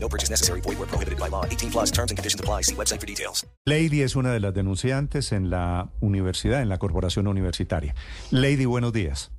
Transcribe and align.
No 0.00 0.08
purchase 0.08 0.30
necessary. 0.30 0.60
Void 0.60 0.78
where 0.78 0.86
prohibited 0.88 1.18
by 1.18 1.28
law. 1.28 1.44
18 1.44 1.70
plus 1.70 1.90
terms 1.90 2.10
and 2.10 2.18
conditions 2.18 2.40
apply. 2.40 2.62
See 2.62 2.74
website 2.74 3.00
for 3.00 3.06
details. 3.06 3.46
Lady 3.66 4.02
es 4.02 4.16
una 4.16 4.32
de 4.32 4.40
las 4.40 4.54
denunciantes 4.54 5.32
en 5.32 5.50
la 5.50 5.90
universidad, 6.00 6.62
en 6.62 6.68
la 6.68 6.78
corporación 6.78 7.26
universitaria. 7.26 7.94
Lady, 8.30 8.64
buenos 8.64 8.92
días. 8.92 9.30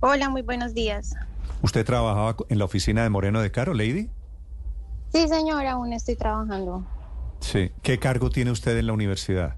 Hola, 0.00 0.28
muy 0.28 0.42
buenos 0.42 0.74
días. 0.74 1.14
¿Usted 1.62 1.84
trabajaba 1.84 2.36
en 2.48 2.58
la 2.58 2.64
oficina 2.64 3.02
de 3.02 3.10
Moreno 3.10 3.40
de 3.40 3.50
Caro, 3.50 3.74
Lady? 3.74 4.08
Sí, 5.12 5.26
señora, 5.28 5.72
aún 5.72 5.92
estoy 5.92 6.16
trabajando. 6.16 6.86
Sí. 7.40 7.70
¿Qué 7.82 7.98
cargo 7.98 8.30
tiene 8.30 8.50
usted 8.50 8.76
en 8.76 8.86
la 8.86 8.92
universidad? 8.92 9.56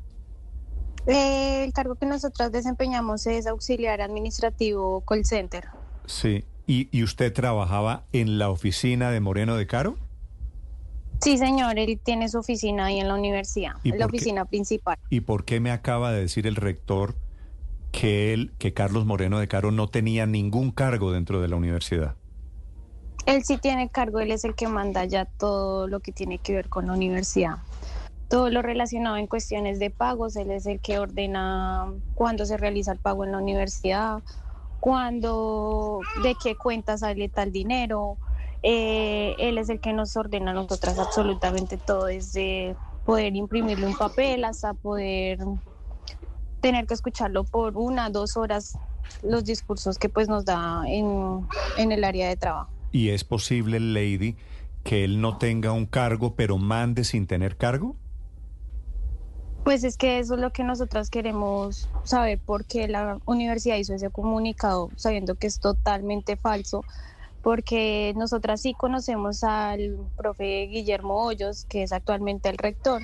Eh, 1.06 1.64
el 1.64 1.72
cargo 1.72 1.94
que 1.94 2.06
nosotros 2.06 2.52
desempeñamos 2.52 3.26
es 3.26 3.46
auxiliar 3.46 4.00
administrativo 4.00 5.02
call 5.02 5.24
center. 5.24 5.64
Sí. 6.06 6.44
¿Y, 6.68 6.88
y 6.92 7.02
usted 7.02 7.32
trabajaba 7.32 8.04
en 8.12 8.38
la 8.38 8.50
oficina 8.50 9.10
de 9.10 9.20
Moreno 9.20 9.56
de 9.56 9.66
Caro? 9.66 9.96
Sí, 11.20 11.38
señor, 11.38 11.78
él 11.78 11.98
tiene 12.04 12.28
su 12.28 12.38
oficina 12.38 12.84
ahí 12.86 13.00
en 13.00 13.08
la 13.08 13.14
universidad, 13.14 13.72
¿Y 13.82 13.90
en 13.90 13.98
la 13.98 14.06
qué? 14.06 14.16
oficina 14.16 14.44
principal. 14.44 14.96
¿Y 15.08 15.20
por 15.20 15.44
qué 15.46 15.60
me 15.60 15.70
acaba 15.72 16.12
de 16.12 16.20
decir 16.20 16.46
el 16.46 16.56
rector 16.56 17.16
que 17.90 18.34
él, 18.34 18.52
que 18.58 18.74
Carlos 18.74 19.06
Moreno 19.06 19.38
de 19.38 19.48
Caro 19.48 19.72
no 19.72 19.88
tenía 19.88 20.26
ningún 20.26 20.70
cargo 20.70 21.10
dentro 21.10 21.40
de 21.40 21.48
la 21.48 21.56
universidad? 21.56 22.14
Él 23.24 23.42
sí 23.44 23.56
tiene 23.56 23.88
cargo, 23.88 24.20
él 24.20 24.30
es 24.30 24.44
el 24.44 24.54
que 24.54 24.68
manda 24.68 25.04
ya 25.06 25.24
todo 25.24 25.88
lo 25.88 26.00
que 26.00 26.12
tiene 26.12 26.38
que 26.38 26.54
ver 26.54 26.68
con 26.68 26.86
la 26.86 26.92
universidad. 26.92 27.56
Todo 28.28 28.50
lo 28.50 28.60
relacionado 28.60 29.16
en 29.16 29.26
cuestiones 29.26 29.78
de 29.78 29.88
pagos, 29.90 30.36
él 30.36 30.50
es 30.50 30.66
el 30.66 30.80
que 30.80 30.98
ordena 30.98 31.92
cuándo 32.14 32.44
se 32.44 32.58
realiza 32.58 32.92
el 32.92 32.98
pago 32.98 33.24
en 33.24 33.32
la 33.32 33.38
universidad, 33.38 34.22
cuándo, 34.80 36.00
de 36.22 36.34
qué 36.42 36.56
cuenta 36.56 36.98
sale 36.98 37.28
tal 37.28 37.52
dinero. 37.52 38.16
Eh, 38.62 39.34
él 39.38 39.58
es 39.58 39.68
el 39.68 39.80
que 39.80 39.92
nos 39.92 40.16
ordena 40.16 40.50
a 40.50 40.54
nosotras 40.54 40.98
absolutamente 40.98 41.76
todo, 41.76 42.06
desde 42.06 42.76
poder 43.04 43.36
imprimirle 43.36 43.86
un 43.86 43.96
papel 43.96 44.44
hasta 44.44 44.74
poder 44.74 45.38
tener 46.60 46.86
que 46.86 46.94
escucharlo 46.94 47.44
por 47.44 47.76
una, 47.76 48.10
dos 48.10 48.36
horas, 48.36 48.76
los 49.22 49.44
discursos 49.44 49.98
que 49.98 50.08
pues 50.08 50.28
nos 50.28 50.44
da 50.44 50.82
en 50.86 51.92
el 51.92 52.04
área 52.04 52.28
de 52.28 52.36
trabajo. 52.36 52.70
¿Y 52.90 53.10
es 53.10 53.22
posible, 53.22 53.80
Lady, 53.80 54.36
que 54.82 55.04
él 55.04 55.20
no 55.20 55.38
tenga 55.38 55.72
un 55.72 55.86
cargo, 55.86 56.34
pero 56.34 56.58
mande 56.58 57.04
sin 57.04 57.26
tener 57.26 57.56
cargo? 57.56 57.96
Pues 59.68 59.84
es 59.84 59.98
que 59.98 60.18
eso 60.18 60.32
es 60.32 60.40
lo 60.40 60.50
que 60.50 60.64
nosotras 60.64 61.10
queremos 61.10 61.90
saber, 62.02 62.40
porque 62.42 62.88
la 62.88 63.18
universidad 63.26 63.76
hizo 63.76 63.92
ese 63.92 64.08
comunicado 64.08 64.88
sabiendo 64.96 65.34
que 65.34 65.46
es 65.46 65.60
totalmente 65.60 66.38
falso, 66.38 66.86
porque 67.42 68.14
nosotras 68.16 68.62
sí 68.62 68.72
conocemos 68.72 69.44
al 69.44 69.98
profe 70.16 70.68
Guillermo 70.68 71.22
Hoyos, 71.22 71.66
que 71.66 71.82
es 71.82 71.92
actualmente 71.92 72.48
el 72.48 72.56
rector, 72.56 73.02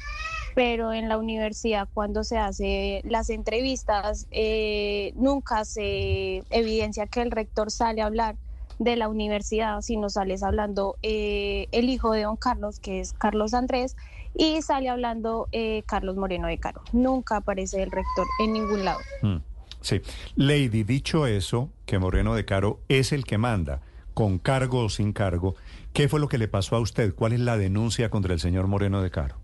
pero 0.54 0.94
en 0.94 1.10
la 1.10 1.18
universidad 1.18 1.86
cuando 1.92 2.24
se 2.24 2.38
hace 2.38 3.02
las 3.04 3.28
entrevistas 3.28 4.26
eh, 4.30 5.12
nunca 5.16 5.66
se 5.66 6.44
evidencia 6.48 7.06
que 7.06 7.20
el 7.20 7.30
rector 7.30 7.70
sale 7.70 8.00
a 8.00 8.06
hablar 8.06 8.36
de 8.78 8.96
la 8.96 9.08
universidad, 9.08 9.80
sino 9.80 10.10
sales 10.10 10.42
hablando 10.42 10.96
eh, 11.02 11.68
el 11.72 11.88
hijo 11.88 12.12
de 12.12 12.22
don 12.22 12.36
Carlos, 12.36 12.80
que 12.80 13.00
es 13.00 13.12
Carlos 13.12 13.54
Andrés, 13.54 13.96
y 14.36 14.62
sale 14.62 14.88
hablando 14.88 15.48
eh, 15.52 15.82
Carlos 15.86 16.16
Moreno 16.16 16.48
de 16.48 16.58
Caro. 16.58 16.82
Nunca 16.92 17.36
aparece 17.36 17.82
el 17.82 17.90
rector 17.90 18.26
en 18.40 18.52
ningún 18.52 18.84
lado. 18.84 18.98
Mm, 19.22 19.36
Sí. 19.84 20.00
Lady, 20.34 20.82
dicho 20.82 21.26
eso, 21.26 21.68
que 21.84 21.98
Moreno 21.98 22.34
de 22.34 22.46
Caro 22.46 22.80
es 22.88 23.12
el 23.12 23.24
que 23.24 23.36
manda, 23.36 23.82
con 24.14 24.38
cargo 24.38 24.78
o 24.84 24.88
sin 24.88 25.12
cargo, 25.12 25.56
¿qué 25.92 26.08
fue 26.08 26.20
lo 26.20 26.28
que 26.28 26.38
le 26.38 26.48
pasó 26.48 26.76
a 26.76 26.80
usted? 26.80 27.14
¿Cuál 27.14 27.34
es 27.34 27.40
la 27.40 27.58
denuncia 27.58 28.08
contra 28.08 28.32
el 28.32 28.40
señor 28.40 28.66
Moreno 28.66 29.02
de 29.02 29.10
Caro? 29.10 29.36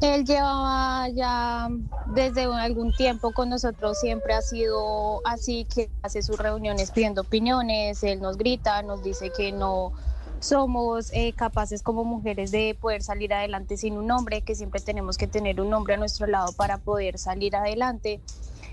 Él 0.00 0.24
llevaba 0.24 1.08
ya 1.08 1.68
desde 2.14 2.44
algún 2.44 2.92
tiempo 2.92 3.32
con 3.32 3.48
nosotros, 3.48 3.98
siempre 3.98 4.34
ha 4.34 4.42
sido 4.42 5.20
así, 5.26 5.66
que 5.72 5.90
hace 6.02 6.22
sus 6.22 6.38
reuniones 6.38 6.90
pidiendo 6.90 7.22
opiniones, 7.22 8.02
él 8.02 8.20
nos 8.20 8.36
grita, 8.36 8.82
nos 8.82 9.02
dice 9.02 9.30
que 9.30 9.52
no 9.52 9.92
somos 10.40 11.10
eh, 11.12 11.32
capaces 11.34 11.82
como 11.82 12.04
mujeres 12.04 12.50
de 12.50 12.76
poder 12.78 13.02
salir 13.02 13.32
adelante 13.32 13.76
sin 13.76 13.96
un 13.96 14.10
hombre, 14.10 14.42
que 14.42 14.54
siempre 14.54 14.80
tenemos 14.80 15.16
que 15.16 15.26
tener 15.26 15.60
un 15.60 15.72
hombre 15.72 15.94
a 15.94 15.96
nuestro 15.96 16.26
lado 16.26 16.52
para 16.52 16.78
poder 16.78 17.18
salir 17.18 17.56
adelante. 17.56 18.20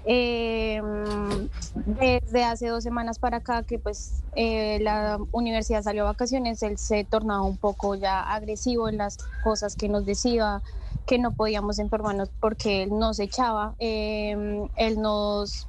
Eh, 0.04 0.82
desde 1.76 2.44
hace 2.44 2.68
dos 2.68 2.84
semanas 2.84 3.20
para 3.20 3.38
acá 3.38 3.62
que 3.62 3.78
pues 3.78 4.24
eh, 4.36 4.80
la 4.82 5.20
universidad 5.32 5.84
salió 5.84 6.04
a 6.04 6.12
vacaciones, 6.12 6.64
él 6.64 6.78
se 6.78 7.04
tornaba 7.04 7.44
un 7.44 7.58
poco 7.58 7.94
ya 7.96 8.20
agresivo 8.22 8.90
en 8.90 8.98
las 8.98 9.18
cosas 9.44 9.76
que 9.76 9.90
nos 9.90 10.06
decía, 10.06 10.62
que 11.06 11.20
no 11.20 11.34
podíamos 11.34 11.80
enfermarnos 11.80 12.30
porque 12.40 12.84
él 12.84 12.98
nos 12.98 13.20
echaba, 13.20 13.76
eh, 13.80 14.68
él 14.76 15.02
nos, 15.02 15.68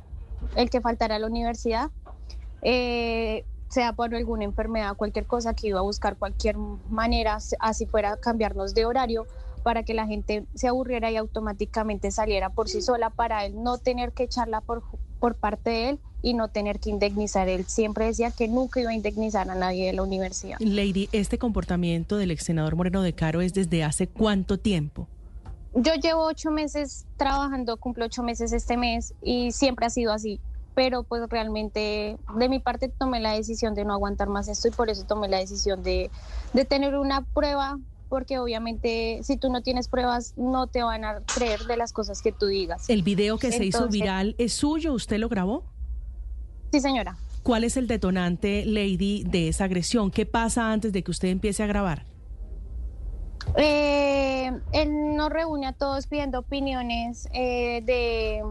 el 0.56 0.70
que 0.70 0.80
faltara 0.80 1.16
a 1.16 1.18
la 1.18 1.26
universidad, 1.26 1.90
eh, 2.62 3.44
sea 3.68 3.94
por 3.94 4.14
alguna 4.14 4.44
enfermedad, 4.44 4.96
cualquier 4.96 5.26
cosa, 5.26 5.54
que 5.54 5.68
iba 5.68 5.78
a 5.78 5.82
buscar 5.82 6.16
cualquier 6.16 6.56
manera, 6.90 7.38
así 7.58 7.86
fuera 7.86 8.16
cambiarnos 8.18 8.74
de 8.74 8.84
horario 8.84 9.26
para 9.62 9.82
que 9.82 9.94
la 9.94 10.06
gente 10.06 10.44
se 10.54 10.68
aburriera 10.68 11.10
y 11.10 11.16
automáticamente 11.16 12.10
saliera 12.10 12.50
por 12.50 12.68
sí 12.68 12.82
sola 12.82 13.10
para 13.10 13.46
él 13.46 13.62
no 13.62 13.78
tener 13.78 14.12
que 14.12 14.24
echarla 14.24 14.60
por, 14.60 14.82
por 15.20 15.36
parte 15.36 15.70
de 15.70 15.88
él 15.90 16.00
y 16.20 16.34
no 16.34 16.48
tener 16.48 16.80
que 16.80 16.90
indemnizar. 16.90 17.48
Él 17.48 17.64
siempre 17.66 18.06
decía 18.06 18.30
que 18.30 18.48
nunca 18.48 18.80
iba 18.80 18.90
a 18.90 18.94
indemnizar 18.94 19.48
a 19.50 19.54
nadie 19.54 19.86
de 19.86 19.92
la 19.92 20.02
universidad. 20.02 20.58
Lady, 20.60 21.08
¿este 21.12 21.38
comportamiento 21.38 22.16
del 22.16 22.30
ex 22.30 22.44
senador 22.44 22.76
Moreno 22.76 23.02
de 23.02 23.14
Caro 23.14 23.40
es 23.40 23.54
desde 23.54 23.84
hace 23.84 24.06
cuánto 24.06 24.58
tiempo? 24.58 25.08
Yo 25.74 25.94
llevo 25.94 26.26
ocho 26.26 26.50
meses 26.50 27.06
trabajando, 27.16 27.76
cumplo 27.78 28.04
ocho 28.04 28.22
meses 28.22 28.52
este 28.52 28.76
mes 28.76 29.14
y 29.22 29.52
siempre 29.52 29.86
ha 29.86 29.90
sido 29.90 30.12
así. 30.12 30.40
Pero 30.74 31.02
pues 31.02 31.22
realmente 31.28 32.16
de 32.36 32.48
mi 32.48 32.58
parte 32.58 32.88
tomé 32.88 33.20
la 33.20 33.32
decisión 33.32 33.74
de 33.74 33.84
no 33.84 33.92
aguantar 33.92 34.28
más 34.28 34.48
esto 34.48 34.68
y 34.68 34.70
por 34.70 34.90
eso 34.90 35.04
tomé 35.04 35.28
la 35.28 35.38
decisión 35.38 35.82
de, 35.82 36.10
de 36.52 36.64
tener 36.64 36.96
una 36.96 37.22
prueba 37.22 37.78
porque 38.08 38.38
obviamente 38.38 39.20
si 39.22 39.38
tú 39.38 39.50
no 39.50 39.62
tienes 39.62 39.88
pruebas 39.88 40.34
no 40.36 40.66
te 40.66 40.82
van 40.82 41.04
a 41.04 41.20
creer 41.34 41.60
de 41.64 41.78
las 41.78 41.94
cosas 41.94 42.20
que 42.20 42.32
tú 42.32 42.46
digas. 42.46 42.88
¿El 42.90 43.02
video 43.02 43.38
que 43.38 43.52
se 43.52 43.64
hizo 43.64 43.88
viral 43.88 44.34
es 44.36 44.52
suyo? 44.52 44.92
¿Usted 44.92 45.18
lo 45.18 45.30
grabó? 45.30 45.64
Sí, 46.70 46.80
señora. 46.80 47.16
¿Cuál 47.42 47.64
es 47.64 47.76
el 47.76 47.86
detonante, 47.86 48.64
Lady, 48.66 49.24
de 49.24 49.48
esa 49.48 49.64
agresión? 49.64 50.10
¿Qué 50.10 50.26
pasa 50.26 50.72
antes 50.72 50.92
de 50.92 51.02
que 51.02 51.10
usted 51.10 51.28
empiece 51.28 51.62
a 51.62 51.66
grabar? 51.66 52.04
Eh, 53.56 54.50
él 54.72 55.16
nos 55.16 55.30
reúne 55.30 55.66
a 55.66 55.72
todos 55.72 56.06
pidiendo 56.06 56.40
opiniones 56.40 57.28
eh, 57.32 57.82
de 57.84 58.42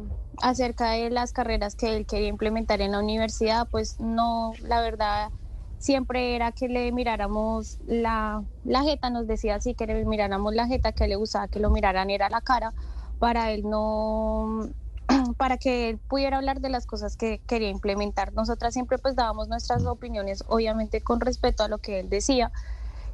acerca 0.42 0.92
de 0.92 1.10
las 1.10 1.34
carreras 1.34 1.76
que 1.76 1.96
él 1.96 2.06
quería 2.06 2.28
implementar 2.28 2.82
en 2.82 2.92
la 2.92 3.00
universidad. 3.00 3.68
Pues 3.70 4.00
no, 4.00 4.54
la 4.62 4.82
verdad, 4.82 5.32
siempre 5.78 6.36
era 6.36 6.52
que 6.52 6.68
le 6.68 6.92
miráramos 6.92 7.78
la, 7.86 8.44
la 8.64 8.84
jeta, 8.84 9.10
nos 9.10 9.28
decía 9.28 9.56
así, 9.56 9.74
que 9.76 9.88
le 9.88 10.06
miráramos 10.06 10.54
la 10.54 10.68
jeta, 10.68 10.92
que 10.92 11.08
le 11.08 11.16
gustaba 11.16 11.48
que 11.48 11.60
lo 11.60 11.70
miraran 11.70 12.10
era 12.10 12.30
la 12.30 12.42
cara, 12.42 12.74
para 13.20 13.52
él 13.52 13.64
no 13.70 14.70
para 15.38 15.58
que 15.58 15.90
él 15.90 16.00
pudiera 16.08 16.38
hablar 16.38 16.62
de 16.62 16.70
las 16.70 16.86
cosas 16.86 17.18
que 17.18 17.42
quería 17.48 17.70
implementar. 17.70 18.34
Nosotras 18.34 18.74
siempre 18.74 18.98
pues 19.00 19.16
dábamos 19.16 19.48
nuestras 19.48 19.86
opiniones, 19.86 20.44
obviamente 20.48 21.02
con 21.02 21.20
respeto 21.22 21.64
a 21.64 21.68
lo 21.68 21.80
que 21.80 22.00
él 22.00 22.10
decía 22.10 22.52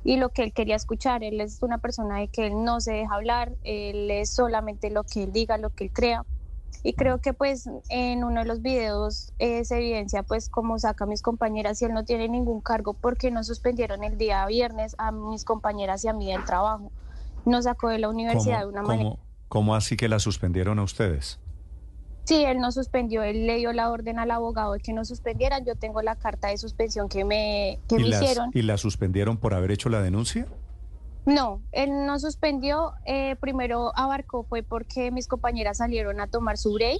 y 0.04 0.18
lo 0.18 0.30
que 0.30 0.44
él 0.44 0.54
quería 0.54 0.76
escuchar. 0.76 1.24
Él 1.24 1.42
es 1.42 1.62
una 1.62 1.78
persona 1.78 2.20
de 2.20 2.28
que 2.28 2.48
él 2.48 2.64
no 2.64 2.80
se 2.80 2.94
deja 2.94 3.16
hablar, 3.16 3.54
él 3.64 4.10
es 4.12 4.30
solamente 4.30 4.90
lo 4.90 5.04
que 5.04 5.24
él 5.24 5.32
diga, 5.32 5.58
lo 5.58 5.70
que 5.70 5.86
él 5.86 5.92
crea. 5.92 6.26
Y 6.84 6.94
creo 6.94 7.20
que 7.20 7.34
pues 7.34 7.70
en 7.90 8.24
uno 8.24 8.42
de 8.42 8.46
los 8.46 8.62
videos 8.62 9.34
eh, 9.40 9.66
se 9.66 9.78
evidencia 9.78 10.24
pues 10.24 10.48
cómo 10.48 10.78
saca 10.80 11.06
a 11.06 11.08
mis 11.08 11.22
compañeras 11.22 11.82
y 11.82 11.86
él 11.86 11.94
no 11.94 12.06
tiene 12.06 12.30
ningún 12.30 12.62
cargo 12.62 12.94
porque 12.94 13.32
no 13.32 13.44
suspendieron 13.44 14.04
el 14.04 14.18
día 14.18 14.46
viernes 14.46 14.96
a 14.98 15.12
mis 15.12 15.44
compañeras 15.44 16.06
y 16.06 16.08
a 16.08 16.14
mí 16.14 16.32
del 16.32 16.46
trabajo. 16.46 16.92
Nos 17.46 17.66
sacó 17.66 17.90
de 17.90 18.00
la 18.00 18.10
universidad 18.10 18.60
de 18.60 18.68
una 18.68 18.84
manera. 18.84 19.16
cómo 19.48 19.76
así 19.76 19.98
que 19.98 20.08
la 20.08 20.20
suspendieron 20.20 20.80
a 20.80 20.84
ustedes? 20.84 21.40
Sí, 22.27 22.44
él 22.44 22.59
no 22.59 22.74
suspendió, 22.74 23.24
él 23.24 23.47
le 23.47 23.56
dio 23.56 23.71
la 23.71 23.89
orden 23.89 24.19
al 24.19 24.31
abogado 24.31 24.74
de 24.74 24.81
que 24.81 24.91
no 24.91 25.06
suspendieran. 25.06 25.63
Yo 25.63 25.75
tengo 25.75 26.01
la 26.01 26.18
carta 26.18 26.50
de 26.50 26.57
suspensión 26.57 27.07
que 27.07 27.24
me, 27.24 27.79
que 27.88 27.95
¿Y, 27.95 28.00
me 28.00 28.09
las- 28.09 28.21
hicieron. 28.21 28.51
¿Y 28.53 28.63
la 28.63 28.77
suspendieron 28.77 29.38
por 29.38 29.53
haber 29.53 29.71
hecho 29.71 29.88
la 29.88 30.01
denuncia? 30.01 30.45
No, 31.25 31.62
él 31.71 32.06
no 32.06 32.19
suspendió. 32.19 32.91
eh, 33.06 33.38
primero 33.39 33.94
abarcó 33.95 34.44
fue 34.44 34.62
porque 34.62 35.09
mis 35.09 35.27
compañeras 35.27 35.77
salieron 35.77 36.19
a 36.19 36.27
tomar 36.27 36.57
su 36.57 36.74
break 36.74 37.00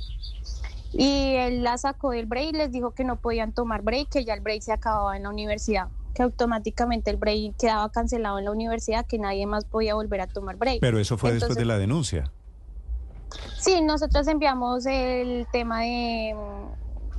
y 0.94 1.34
él 1.36 1.62
la 1.62 1.78
sacó 1.78 2.12
del 2.12 2.26
break 2.26 2.50
y 2.54 2.58
les 2.58 2.72
dijo 2.72 2.92
que 2.92 3.04
no 3.04 3.18
podían 3.18 3.52
tomar 3.52 3.82
break, 3.82 4.08
que 4.08 4.24
ya 4.24 4.34
el 4.34 4.40
break 4.40 4.62
se 4.62 4.72
acababa 4.72 5.18
en 5.18 5.24
la 5.24 5.30
universidad, 5.30 5.90
que 6.16 6.24
automáticamente 6.24 7.12
el 7.12 7.18
break 7.18 7.58
quedaba 7.58 7.90
cancelado 7.92 8.40
en 8.40 8.46
la 8.46 8.52
universidad, 8.52 9.06
que 9.06 9.20
nadie 9.20 9.46
más 9.46 9.66
podía 9.66 9.96
volver 9.96 10.22
a 10.22 10.28
tomar 10.28 10.56
break. 10.56 10.80
Pero 10.80 11.00
eso 11.00 11.18
fue 11.18 11.34
después 11.34 11.58
de 11.58 11.66
la 11.66 11.78
denuncia. 11.78 12.32
Sí, 13.58 13.82
nosotros 13.82 14.28
enviamos 14.28 14.86
el 14.86 15.48
tema 15.52 15.82
de, 15.82 16.36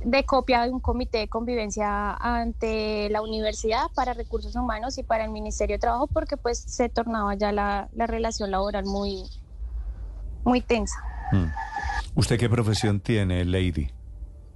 de 0.03 0.23
copia 0.25 0.63
de 0.63 0.71
un 0.71 0.79
comité 0.79 1.19
de 1.19 1.27
convivencia 1.27 2.13
ante 2.13 3.09
la 3.09 3.21
universidad 3.21 3.87
para 3.95 4.13
recursos 4.13 4.55
humanos 4.55 4.97
y 4.97 5.03
para 5.03 5.25
el 5.25 5.31
Ministerio 5.31 5.75
de 5.75 5.79
Trabajo 5.79 6.07
porque 6.07 6.37
pues 6.37 6.59
se 6.59 6.89
tornaba 6.89 7.35
ya 7.35 7.51
la, 7.51 7.89
la 7.93 8.07
relación 8.07 8.51
laboral 8.51 8.85
muy, 8.85 9.23
muy 10.43 10.61
tensa. 10.61 10.97
Mm. 11.31 11.45
¿Usted 12.15 12.39
qué 12.39 12.49
profesión 12.49 12.99
tiene, 12.99 13.45
Lady? 13.45 13.91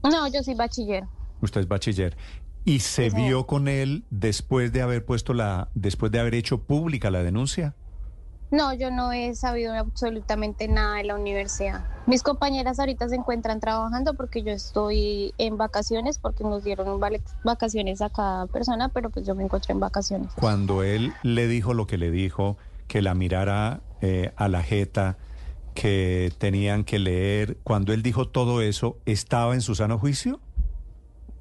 No, 0.04 0.28
yo 0.28 0.42
soy 0.44 0.56
bachiller. 0.56 1.04
Usted 1.42 1.62
es 1.62 1.68
bachiller. 1.68 2.18
¿Y 2.66 2.80
se 2.80 3.10
Sí, 3.10 3.16
vio 3.16 3.46
con 3.46 3.68
él 3.68 4.06
después 4.10 4.72
de 4.72 4.82
haber 4.82 5.06
puesto 5.06 5.34
la, 5.34 5.70
después 5.76 6.12
de 6.12 6.20
haber 6.20 6.34
hecho 6.34 6.64
pública 6.64 7.12
la 7.12 7.22
denuncia? 7.22 7.76
No, 8.54 8.72
yo 8.72 8.92
no 8.92 9.12
he 9.12 9.34
sabido 9.34 9.74
absolutamente 9.74 10.68
nada 10.68 10.98
de 10.98 11.06
la 11.06 11.16
universidad. 11.16 11.88
Mis 12.06 12.22
compañeras 12.22 12.80
ahorita 12.80 13.10
se 13.10 13.16
encuentran 13.16 13.60
trabajando 13.60 14.14
porque 14.14 14.44
yo 14.44 14.52
estoy 14.52 15.34
en 15.40 15.58
vacaciones, 15.58 16.20
porque 16.20 16.44
nos 16.44 16.64
dieron 16.64 17.02
vacaciones 17.44 18.04
a 18.04 18.12
cada 18.12 18.46
persona, 18.46 18.90
pero 18.90 19.10
pues 19.10 19.26
yo 19.26 19.34
me 19.34 19.44
encuentro 19.44 19.74
en 19.74 19.80
vacaciones. 19.80 20.32
Cuando 20.36 20.84
él 20.84 21.14
le 21.24 21.48
dijo 21.48 21.74
lo 21.74 21.88
que 21.88 21.98
le 21.98 22.12
dijo, 22.12 22.56
que 22.88 23.02
la 23.02 23.16
mirara 23.16 23.82
eh, 24.02 24.34
a 24.36 24.48
la 24.50 24.62
jeta, 24.62 25.18
que 25.74 26.32
tenían 26.38 26.84
que 26.84 27.00
leer, 27.00 27.58
cuando 27.64 27.92
él 27.92 28.04
dijo 28.04 28.28
todo 28.28 28.62
eso, 28.62 28.98
¿estaba 29.08 29.56
en 29.56 29.62
su 29.62 29.74
sano 29.74 29.98
juicio? 29.98 30.40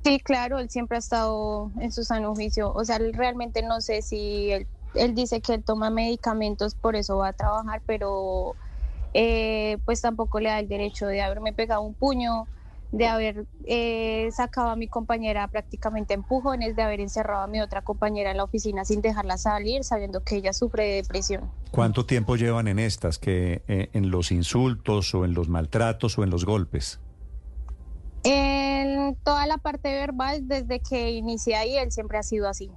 Sí, 0.02 0.18
claro, 0.18 0.58
él 0.58 0.70
siempre 0.70 0.96
ha 0.96 1.00
estado 1.00 1.70
en 1.78 1.92
su 1.92 2.04
sano 2.04 2.34
juicio. 2.34 2.72
O 2.72 2.86
sea, 2.86 2.96
él 2.96 3.12
realmente 3.12 3.62
no 3.62 3.82
sé 3.82 4.00
si 4.00 4.50
él, 4.50 4.66
él 4.94 5.14
dice 5.14 5.40
que 5.40 5.54
él 5.54 5.64
toma 5.64 5.90
medicamentos, 5.90 6.74
por 6.74 6.96
eso 6.96 7.18
va 7.18 7.28
a 7.28 7.32
trabajar, 7.32 7.82
pero 7.86 8.54
eh, 9.14 9.78
pues 9.84 10.00
tampoco 10.00 10.40
le 10.40 10.48
da 10.48 10.58
el 10.58 10.68
derecho 10.68 11.06
de 11.06 11.22
haberme 11.22 11.52
pegado 11.52 11.82
un 11.82 11.94
puño, 11.94 12.46
de 12.92 13.06
haber 13.06 13.46
eh, 13.64 14.28
sacado 14.32 14.68
a 14.68 14.76
mi 14.76 14.86
compañera 14.86 15.48
prácticamente 15.48 16.12
empujones, 16.12 16.76
de 16.76 16.82
haber 16.82 17.00
encerrado 17.00 17.42
a 17.42 17.46
mi 17.46 17.60
otra 17.60 17.80
compañera 17.80 18.30
en 18.30 18.36
la 18.36 18.44
oficina 18.44 18.84
sin 18.84 19.00
dejarla 19.00 19.38
salir, 19.38 19.82
sabiendo 19.82 20.22
que 20.22 20.36
ella 20.36 20.52
sufre 20.52 20.84
de 20.84 20.94
depresión. 20.96 21.50
¿Cuánto 21.70 22.04
tiempo 22.04 22.36
llevan 22.36 22.68
en 22.68 22.78
estas, 22.78 23.18
que 23.18 23.62
eh, 23.66 23.88
en 23.94 24.10
los 24.10 24.30
insultos 24.30 25.14
o 25.14 25.24
en 25.24 25.32
los 25.32 25.48
maltratos 25.48 26.18
o 26.18 26.22
en 26.22 26.28
los 26.28 26.44
golpes? 26.44 27.00
En 28.24 29.16
toda 29.24 29.46
la 29.46 29.56
parte 29.56 29.92
verbal, 29.92 30.46
desde 30.46 30.80
que 30.80 31.12
inicié 31.12 31.56
ahí, 31.56 31.76
él 31.76 31.90
siempre 31.90 32.18
ha 32.18 32.22
sido 32.22 32.46
así. 32.46 32.70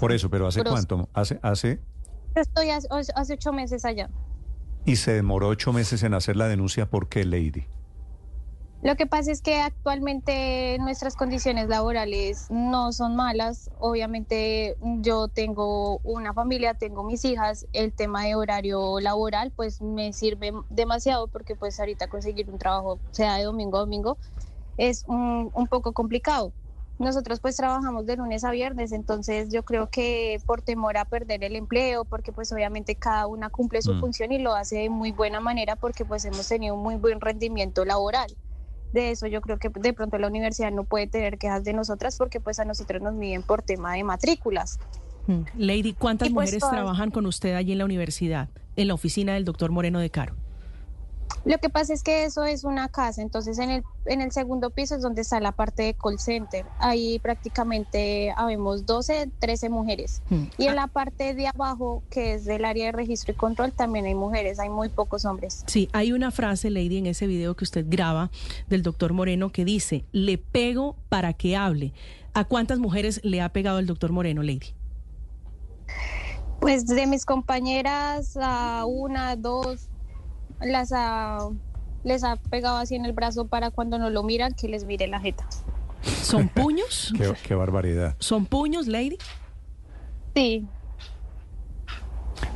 Por 0.00 0.12
eso, 0.12 0.28
pero 0.30 0.46
¿hace 0.46 0.60
Pero- 0.60 0.70
cuánto? 0.72 1.08
Hace, 1.12 1.38
hace, 1.42 1.78
Estoy 2.34 2.70
hace, 2.70 2.88
hace 3.14 3.34
ocho 3.34 3.52
meses 3.52 3.84
allá. 3.84 4.08
y 4.86 4.96
se 4.96 5.12
demoró 5.12 5.48
ocho 5.48 5.72
meses 5.72 6.02
en 6.02 6.14
hacer 6.14 6.36
la 6.36 6.48
denuncia. 6.48 6.88
¿Por 6.88 7.08
qué, 7.08 7.24
Lady? 7.24 7.66
Lo 8.82 8.96
que 8.96 9.06
pasa 9.06 9.30
es 9.30 9.42
que 9.42 9.60
actualmente 9.60 10.78
nuestras 10.80 11.14
condiciones 11.14 11.68
laborales 11.68 12.46
no 12.48 12.92
son 12.92 13.14
malas. 13.14 13.70
Obviamente 13.78 14.78
yo 15.02 15.28
tengo 15.28 15.98
una 15.98 16.32
familia, 16.32 16.72
tengo 16.72 17.04
mis 17.04 17.22
hijas. 17.26 17.66
El 17.74 17.92
tema 17.92 18.24
de 18.24 18.36
horario 18.36 18.98
laboral 19.00 19.52
pues 19.54 19.82
me 19.82 20.14
sirve 20.14 20.52
demasiado 20.70 21.28
porque 21.28 21.56
pues 21.56 21.78
ahorita 21.78 22.08
conseguir 22.08 22.48
un 22.48 22.56
trabajo, 22.58 22.98
sea 23.10 23.34
de 23.36 23.44
domingo 23.44 23.76
a 23.76 23.80
domingo, 23.80 24.16
es 24.78 25.04
un, 25.08 25.50
un 25.52 25.66
poco 25.66 25.92
complicado. 25.92 26.52
Nosotros 27.00 27.40
pues 27.40 27.56
trabajamos 27.56 28.06
de 28.06 28.16
lunes 28.16 28.44
a 28.44 28.50
viernes, 28.52 28.92
entonces 28.92 29.48
yo 29.50 29.64
creo 29.64 29.88
que 29.88 30.38
por 30.46 30.62
temor 30.62 30.96
a 30.98 31.04
perder 31.06 31.42
el 31.42 31.56
empleo, 31.56 32.04
porque 32.04 32.30
pues 32.30 32.52
obviamente 32.52 32.94
cada 32.94 33.26
una 33.26 33.50
cumple 33.50 33.82
su 33.82 33.94
Mm. 33.94 34.00
función 34.00 34.32
y 34.32 34.38
lo 34.38 34.54
hace 34.54 34.76
de 34.78 34.90
muy 34.90 35.10
buena 35.10 35.40
manera 35.40 35.74
porque 35.76 36.04
pues 36.04 36.24
hemos 36.26 36.46
tenido 36.46 36.74
un 36.76 36.82
muy 36.82 36.96
buen 36.96 37.20
rendimiento 37.20 37.84
laboral 37.84 38.30
de 38.92 39.12
eso 39.12 39.28
yo 39.28 39.40
creo 39.40 39.56
que 39.58 39.68
de 39.68 39.92
pronto 39.92 40.18
la 40.18 40.26
universidad 40.26 40.72
no 40.72 40.82
puede 40.82 41.06
tener 41.06 41.38
quejas 41.38 41.62
de 41.62 41.72
nosotras 41.72 42.16
porque 42.18 42.40
pues 42.40 42.58
a 42.58 42.64
nosotros 42.64 43.00
nos 43.00 43.14
miden 43.14 43.42
por 43.44 43.62
tema 43.62 43.94
de 43.94 44.02
matrículas. 44.02 44.78
Mm. 45.28 45.42
Lady, 45.56 45.92
¿cuántas 45.94 46.28
pues 46.30 46.34
mujeres 46.48 46.58
todas- 46.60 46.74
trabajan 46.74 47.10
con 47.12 47.24
usted 47.26 47.54
allí 47.54 47.70
en 47.72 47.78
la 47.78 47.84
universidad, 47.84 48.48
en 48.74 48.88
la 48.88 48.94
oficina 48.94 49.34
del 49.34 49.44
doctor 49.44 49.70
Moreno 49.70 50.00
de 50.00 50.10
Caro? 50.10 50.34
Lo 51.44 51.58
que 51.58 51.70
pasa 51.70 51.94
es 51.94 52.02
que 52.02 52.24
eso 52.24 52.44
es 52.44 52.64
una 52.64 52.88
casa, 52.88 53.22
entonces 53.22 53.58
en 53.58 53.70
el, 53.70 53.84
en 54.04 54.20
el 54.20 54.30
segundo 54.30 54.70
piso 54.70 54.94
es 54.94 55.02
donde 55.02 55.22
está 55.22 55.40
la 55.40 55.52
parte 55.52 55.82
de 55.84 55.94
call 55.94 56.18
center. 56.18 56.66
Ahí 56.78 57.18
prácticamente 57.18 58.32
habemos 58.36 58.84
12, 58.84 59.30
13 59.38 59.70
mujeres. 59.70 60.22
Mm. 60.28 60.44
Y 60.58 60.66
en 60.66 60.76
la 60.76 60.86
parte 60.86 61.34
de 61.34 61.46
abajo, 61.46 62.02
que 62.10 62.34
es 62.34 62.44
del 62.44 62.64
área 62.64 62.86
de 62.86 62.92
registro 62.92 63.32
y 63.32 63.36
control, 63.36 63.72
también 63.72 64.04
hay 64.04 64.14
mujeres, 64.14 64.58
hay 64.58 64.68
muy 64.68 64.90
pocos 64.90 65.24
hombres. 65.24 65.64
Sí, 65.66 65.88
hay 65.92 66.12
una 66.12 66.30
frase, 66.30 66.70
Lady, 66.70 66.98
en 66.98 67.06
ese 67.06 67.26
video 67.26 67.56
que 67.56 67.64
usted 67.64 67.86
graba 67.88 68.30
del 68.68 68.82
doctor 68.82 69.12
Moreno 69.12 69.50
que 69.50 69.64
dice, 69.64 70.04
le 70.12 70.36
pego 70.38 70.96
para 71.08 71.32
que 71.32 71.56
hable. 71.56 71.92
¿A 72.34 72.44
cuántas 72.44 72.78
mujeres 72.78 73.20
le 73.24 73.40
ha 73.40 73.48
pegado 73.48 73.78
el 73.78 73.86
doctor 73.86 74.12
Moreno, 74.12 74.42
Lady? 74.42 74.74
Pues 76.60 76.86
de 76.86 77.06
mis 77.06 77.24
compañeras, 77.24 78.36
a 78.40 78.84
una, 78.84 79.34
dos, 79.34 79.89
las 80.60 80.92
ha, 80.94 81.38
les 82.04 82.24
ha 82.24 82.36
pegado 82.36 82.76
así 82.78 82.94
en 82.94 83.04
el 83.04 83.12
brazo 83.12 83.46
para 83.46 83.70
cuando 83.70 83.98
no 83.98 84.10
lo 84.10 84.22
miran, 84.22 84.52
que 84.54 84.68
les 84.68 84.84
mire 84.84 85.06
la 85.06 85.20
jeta. 85.20 85.46
¿Son 86.22 86.48
puños? 86.48 87.12
Qué, 87.18 87.32
qué 87.46 87.54
barbaridad. 87.54 88.16
¿Son 88.18 88.46
puños, 88.46 88.86
Lady? 88.86 89.18
Sí, 90.34 90.66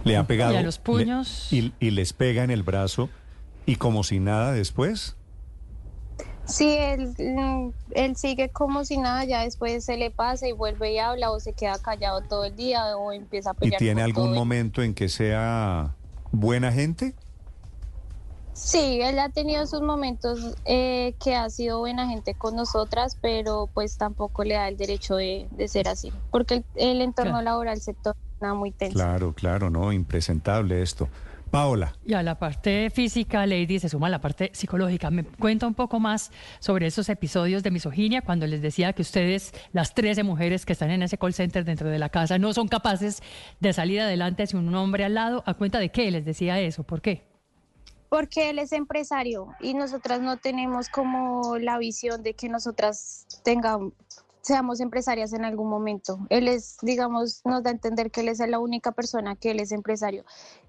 Le 0.05 0.17
ha 0.17 0.27
pegado. 0.27 0.55
Y 0.55 0.57
a 0.57 0.63
los 0.63 0.77
le- 0.79 0.83
puños. 0.83 1.53
y, 1.53 1.73
y 1.81 1.91
les 1.91 2.13
pega 2.13 2.45
en 2.45 2.51
el 2.51 2.63
brazo 2.63 3.09
y 3.67 3.77
como 3.77 4.05
si 4.05 4.21
nada 4.21 4.53
después. 4.53 5.17
sí, 6.47 6.69
él, 6.79 7.15
mm, 7.19 7.71
él 7.93 8.17
sigue 8.17 8.51
como 8.51 8.85
si 8.85 8.99
nada, 8.99 9.25
ya 9.25 9.43
después 9.45 9.85
se 9.85 9.97
le 9.97 10.11
pasa 10.11 10.47
y 10.47 10.53
vuelve 10.53 10.93
y 10.93 10.99
habla 10.99 11.31
o 11.31 11.41
se 11.41 11.53
queda 11.55 11.79
callado 11.79 12.21
todo 12.23 12.45
el 12.45 12.55
día 12.55 12.97
o 12.97 13.13
empieza 13.13 13.51
a 13.51 13.55
¿Y 13.55 13.57
pelear. 13.61 13.79
tiene 13.79 14.01
con 14.03 14.05
algún 14.05 14.25
todo. 14.27 14.35
momento 14.35 14.83
en 14.83 14.95
que 14.95 15.09
sea 15.09 15.95
buena 16.33 16.71
gente? 16.73 17.15
Sí, 18.55 19.01
él 19.03 19.19
ha 19.19 19.29
tenido 19.31 19.67
sus 19.67 19.83
momentos 19.83 20.55
eh, 20.65 21.15
que 21.23 21.35
ha 21.35 21.51
sido 21.51 21.81
buena 21.81 22.09
gente 22.09 22.35
con 22.35 22.55
nosotras, 22.55 23.19
pero 23.21 23.69
pues 23.75 23.97
tampoco 23.99 24.45
le 24.45 24.55
da 24.55 24.69
el 24.69 24.77
derecho 24.77 25.17
de, 25.17 25.49
de 25.51 25.67
ser 25.69 25.89
así, 25.89 26.13
porque 26.31 26.55
el, 26.55 26.65
el 26.77 27.01
entorno 27.03 27.33
Claro. 27.33 27.45
laboral 27.45 27.81
se 27.81 27.95
torna 27.95 28.55
muy 28.55 28.71
tenso. 28.71 28.95
Claro, 28.95 29.33
claro, 29.35 29.71
no, 29.71 29.93
impresentable 29.93 30.81
esto. 30.83 31.09
Paola, 31.51 31.95
Y 32.05 32.15
a 32.15 32.23
la 32.25 32.37
parte 32.37 32.91
física, 32.91 33.47
Lady, 33.47 33.79
se 33.79 33.89
suma 33.89 34.09
la 34.09 34.21
parte 34.21 34.51
psicológica. 34.55 35.11
¿Me 35.11 35.23
cuenta 35.25 35.69
un 35.69 35.75
poco 35.75 36.01
más 36.01 36.33
sobre 36.59 36.87
esos 36.89 37.09
episodios 37.09 37.63
de 37.63 37.71
misoginia 37.71 38.23
cuando 38.23 38.45
les 38.49 38.61
decía 38.61 38.93
que 38.93 39.03
ustedes, 39.03 39.53
las 39.73 39.95
13 39.95 40.25
mujeres 40.25 40.67
que 40.67 40.73
están 40.73 40.91
en 40.91 41.05
ese 41.05 41.17
call 41.17 41.33
center 41.33 41.65
dentro 41.65 41.91
de 41.91 41.99
la 42.01 42.09
casa, 42.09 42.39
no 42.39 42.53
son 42.53 42.67
capaces 42.67 43.23
de 43.61 43.73
salir 43.73 44.01
adelante 44.01 44.45
sin 44.49 44.67
un 44.67 44.75
hombre 44.75 45.05
al 45.05 45.15
lado? 45.15 45.45
¿A 45.47 45.55
cuenta 45.55 45.79
de 45.79 45.91
qué 45.91 46.11
les 46.11 46.25
decía 46.25 46.59
eso? 46.59 46.83
¿Por 46.83 47.01
qué? 47.01 47.23
Porque 48.15 48.49
él 48.49 48.61
es 48.61 48.71
empresario 48.71 49.57
y 49.59 49.75
nosotras 49.75 50.21
no 50.21 50.37
tenemos 50.37 50.89
como 50.89 51.59
la 51.59 51.79
visión 51.79 52.23
de 52.23 52.35
que 52.35 52.49
nosotras 52.49 53.27
tengamos, 53.43 53.93
seamos 54.45 54.81
empresarias 54.81 55.33
en 55.33 55.45
algún 55.45 55.69
momento. 55.69 56.19
Él 56.29 56.49
es, 56.49 56.77
digamos, 56.83 57.41
nos 57.45 57.63
da 57.63 57.71
a 57.71 57.73
entender 57.73 58.11
que 58.11 58.21
él 58.21 58.29
es 58.29 58.39
la 58.41 58.59
única 58.59 58.93
persona 58.93 59.37
que 59.37 59.53
él 59.53 59.61
es 59.61 59.73
empresario. 59.73 60.25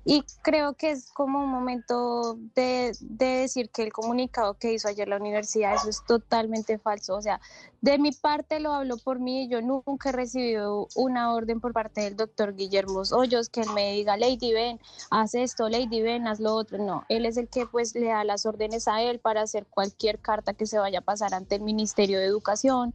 Y 0.06 0.24
creo 0.44 0.74
que 0.76 0.92
es 0.92 1.12
como 1.12 1.44
un 1.44 1.50
momento 1.50 2.38
de, 2.56 2.96
de 3.02 3.26
decir 3.26 3.70
que 3.70 3.84
el 3.84 3.92
comunicado 3.92 4.54
que 4.54 4.74
hizo 4.74 4.88
ayer 4.88 5.08
la 5.08 5.18
universidad, 5.18 5.76
eso 5.76 5.90
es 5.90 6.04
totalmente 6.06 6.78
falso. 6.78 7.16
O 7.16 7.22
sea, 7.22 7.42
de 7.82 8.00
mi 8.00 8.12
parte 8.12 8.60
lo 8.60 8.74
hablo 8.74 8.98
por 8.98 9.20
mí, 9.20 9.48
yo 9.48 9.62
nunca 9.62 10.10
he 10.10 10.12
recibido 10.12 10.88
una 10.96 11.34
orden 11.34 11.60
por 11.60 11.74
parte 11.74 12.02
del 12.02 12.16
doctor 12.16 12.56
Guillermo 12.56 13.02
Hoyos 13.12 13.50
que 13.50 13.62
él 13.62 13.70
me 13.76 13.92
diga, 13.94 14.16
Lady, 14.16 14.54
ven, 14.54 14.80
haz 15.12 15.36
esto, 15.36 15.70
Lady, 15.70 16.02
ven, 16.02 16.28
haz 16.28 16.40
lo 16.40 16.56
otro. 16.56 16.78
No, 16.78 17.04
él 17.10 17.26
es 17.26 17.38
el 17.38 17.48
que 17.48 17.66
pues 17.66 17.94
le 17.94 18.08
da 18.08 18.24
las 18.24 18.46
órdenes 18.46 18.88
a 18.88 19.02
él 19.02 19.20
para 19.20 19.42
hacer 19.42 19.66
cualquier 19.66 20.20
carta 20.20 20.54
que 20.54 20.66
se 20.66 20.80
vaya 20.80 21.00
a 21.00 21.02
pasar 21.02 21.34
ante 21.34 21.56
el 21.56 21.62
Ministerio 21.62 22.20
de 22.20 22.26
Educación. 22.26 22.94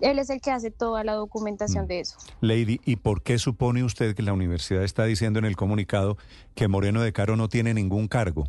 Él 0.00 0.18
es 0.18 0.30
el 0.30 0.40
que 0.40 0.50
hace 0.50 0.70
toda 0.70 1.04
la 1.04 1.14
documentación 1.14 1.84
Mm. 1.84 1.88
de 1.88 2.00
eso. 2.00 2.18
Lady, 2.40 2.80
¿y 2.84 2.96
por 2.96 3.22
qué 3.22 3.38
supone 3.38 3.82
usted 3.84 4.14
que 4.14 4.22
la 4.22 4.32
universidad 4.32 4.84
está 4.84 5.04
diciendo 5.04 5.38
en 5.38 5.44
el 5.44 5.56
comunicado 5.56 6.16
que 6.54 6.68
Moreno 6.68 7.02
de 7.02 7.12
Caro 7.12 7.36
no 7.36 7.48
tiene 7.48 7.74
ningún 7.74 8.08
cargo? 8.08 8.48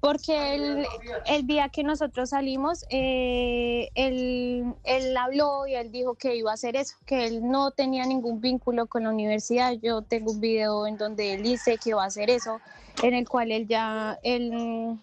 Porque 0.00 0.54
el, 0.54 0.86
el 1.26 1.46
día 1.46 1.68
que 1.68 1.82
nosotros 1.84 2.30
salimos, 2.30 2.86
eh, 2.88 3.90
él, 3.94 4.72
él 4.84 5.14
habló 5.14 5.66
y 5.66 5.74
él 5.74 5.92
dijo 5.92 6.14
que 6.14 6.36
iba 6.36 6.50
a 6.50 6.54
hacer 6.54 6.74
eso, 6.74 6.94
que 7.04 7.26
él 7.26 7.46
no 7.46 7.70
tenía 7.70 8.06
ningún 8.06 8.40
vínculo 8.40 8.86
con 8.86 9.02
la 9.04 9.10
universidad. 9.10 9.74
Yo 9.82 10.00
tengo 10.00 10.32
un 10.32 10.40
video 10.40 10.86
en 10.86 10.96
donde 10.96 11.34
él 11.34 11.42
dice 11.42 11.76
que 11.76 11.92
va 11.92 12.04
a 12.04 12.06
hacer 12.06 12.30
eso, 12.30 12.60
en 13.02 13.12
el 13.12 13.28
cual 13.28 13.52
él 13.52 13.66
ya, 13.68 14.18
él, 14.22 14.98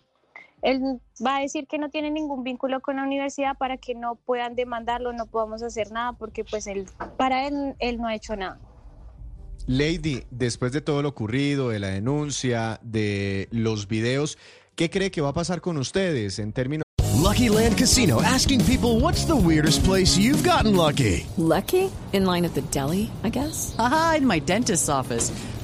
él 0.62 1.00
va 1.24 1.38
a 1.38 1.42
decir 1.42 1.68
que 1.68 1.78
no 1.78 1.90
tiene 1.90 2.12
ningún 2.12 2.44
vínculo 2.44 2.82
con 2.82 2.98
la 2.98 3.04
universidad 3.04 3.58
para 3.58 3.78
que 3.78 3.96
no 3.96 4.16
puedan 4.16 4.56
demandarlo, 4.56 5.14
no 5.14 5.26
podamos 5.26 5.64
hacer 5.64 5.92
nada, 5.92 6.14
porque 6.14 6.44
pues 6.44 6.68
él, 6.68 6.86
para 7.18 7.48
él, 7.48 7.76
él 7.80 7.98
no 7.98 8.08
ha 8.08 8.16
hecho 8.16 8.36
nada. 8.36 8.60
Lady, 9.68 10.24
después 10.32 10.72
de 10.72 10.82
todo 10.82 11.02
lo 11.02 11.10
ocurrido, 11.10 11.70
de 11.70 11.80
la 11.80 11.90
denuncia, 11.90 12.80
de 12.84 13.50
los 13.52 13.88
videos, 13.88 14.38
¿qué 14.76 14.90
cree 14.90 15.12
que 15.12 15.22
va 15.22 15.30
a 15.30 15.34
pasar 15.34 15.62
con 15.62 15.78
ustedes 15.78 16.40
en 16.40 16.54
términos... 16.54 16.84
Lucky 17.22 17.50
Land 17.50 17.78
Casino, 17.78 18.22
asking 18.22 18.64
people 18.64 19.02
what's 19.02 19.26
the 19.26 19.36
weirdest 19.36 19.84
place 19.84 20.18
you've 20.18 20.48
gotten 20.48 20.76
lucky. 20.76 21.28
Lucky? 21.38 21.92
In 22.14 22.26
line 22.26 22.46
at 22.46 22.54
the 22.54 22.62
deli, 22.72 23.12
I 23.24 23.30
guess? 23.30 23.76
Aha, 23.78 24.16
in 24.20 24.26
my 24.26 24.40
dentist's 24.40 24.88
office. 24.88 25.34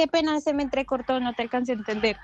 Qué 0.00 0.06
pena, 0.06 0.40
se 0.40 0.54
me 0.54 0.62
entrecortó, 0.62 1.20
no 1.20 1.34
te 1.34 1.42
alcancé 1.42 1.72
a 1.72 1.74
entender. 1.74 2.16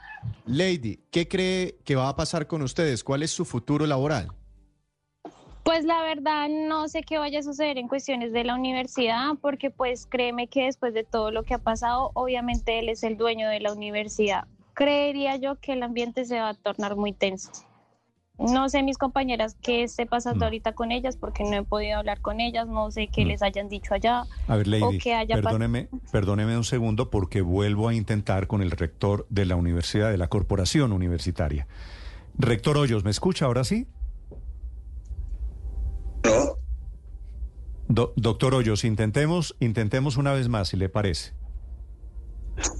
Lady, 0.47 0.99
¿qué 1.11 1.29
cree 1.29 1.77
que 1.85 1.95
va 1.95 2.09
a 2.09 2.17
pasar 2.17 2.47
con 2.47 2.63
ustedes? 2.63 3.05
¿Cuál 3.05 3.23
es 3.23 3.31
su 3.31 3.45
futuro 3.45 3.87
laboral? 3.87 4.33
Pues 5.63 5.85
la 5.85 6.03
verdad 6.03 6.49
no 6.49 6.89
sé 6.89 7.03
qué 7.03 7.19
vaya 7.19 7.41
a 7.41 7.43
suceder 7.43 7.77
en 7.77 7.87
cuestiones 7.87 8.33
de 8.33 8.45
la 8.45 8.55
universidad, 8.55 9.35
porque 9.43 9.69
pues 9.71 10.07
créeme 10.07 10.47
que 10.47 10.65
después 10.65 10.95
de 10.95 11.05
todo 11.05 11.31
lo 11.31 11.43
que 11.43 11.53
ha 11.53 11.59
pasado, 11.59 12.13
obviamente 12.15 12.79
él 12.79 12.89
es 12.89 13.03
el 13.03 13.19
dueño 13.19 13.47
de 13.51 13.61
la 13.61 13.75
universidad. 13.75 14.47
Creería 14.73 15.37
yo 15.37 15.57
que 15.57 15.75
el 15.75 15.83
ambiente 15.83 16.25
se 16.25 16.41
va 16.41 16.49
a 16.49 16.55
tornar 16.55 16.97
muy 16.97 17.13
tenso. 17.13 17.53
No 18.39 18.69
sé 18.69 18.83
mis 18.83 18.99
compañeras 18.99 19.57
qué 19.63 19.83
esté 19.83 20.05
pasando 20.05 20.45
ahorita 20.45 20.73
con 20.75 20.93
ellas, 20.93 21.17
porque 21.17 21.43
no 21.43 21.57
he 21.57 21.63
podido 21.63 21.99
hablar 21.99 22.21
con 22.21 22.39
ellas, 22.41 22.67
no 22.67 22.91
sé 22.91 23.09
qué 23.09 23.25
les 23.25 23.43
hayan 23.43 23.69
dicho 23.69 23.95
allá. 23.95 24.25
A 24.47 24.57
ver, 24.57 24.69
o 24.69 24.71
Lady, 24.71 24.99
que 24.99 25.15
haya 25.15 25.37
perdóneme, 25.37 25.89
perdóneme 26.13 26.57
un 26.57 26.65
segundo 26.65 27.09
porque 27.11 27.41
vuelvo 27.41 27.89
a 27.89 27.95
intentar 27.95 28.47
con 28.47 28.61
el 28.61 28.71
rector 28.71 29.27
de 29.31 29.47
la 29.47 29.57
universidad, 29.57 30.11
de 30.11 30.19
la 30.19 30.29
corporación 30.29 30.93
universitaria. 30.93 31.67
Rector 32.39 32.77
Hoyos, 32.77 33.05
¿me 33.05 33.11
escucha 33.11 33.47
ahora 33.47 33.65
sí? 33.65 33.87
No, 36.25 36.59
Do- 37.89 38.13
doctor 38.17 38.55
Hoyos, 38.55 38.85
intentemos, 38.85 39.57
intentemos 39.61 40.19
una 40.19 40.33
vez 40.35 40.49
más, 40.49 40.69
si 40.69 40.77
le 40.77 40.89
parece. 40.91 41.33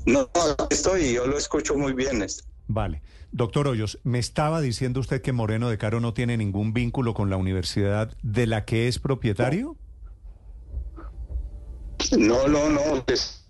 no, 0.05 0.29
estoy, 0.71 1.15
yo 1.15 1.27
lo 1.27 1.39
escucho 1.39 1.75
muy 1.77 1.95
bien. 1.95 2.27
Vale. 2.69 3.01
Doctor 3.33 3.69
Hoyos, 3.69 3.99
me 4.03 4.19
estaba 4.19 4.61
diciendo 4.61 5.01
usted 5.01 5.21
que 5.21 5.33
Moreno 5.33 5.69
de 5.69 5.79
Caro 5.79 6.01
no 6.01 6.15
tiene 6.15 6.37
ningún 6.37 6.73
vínculo 6.73 7.15
con 7.15 7.31
la 7.31 7.37
universidad 7.37 8.17
de 8.23 8.47
la 8.47 8.65
que 8.65 8.89
es 8.89 8.99
propietario. 8.99 9.77
No, 12.19 12.47
no, 12.47 12.71
no. 12.71 13.05
pues, 13.05 13.47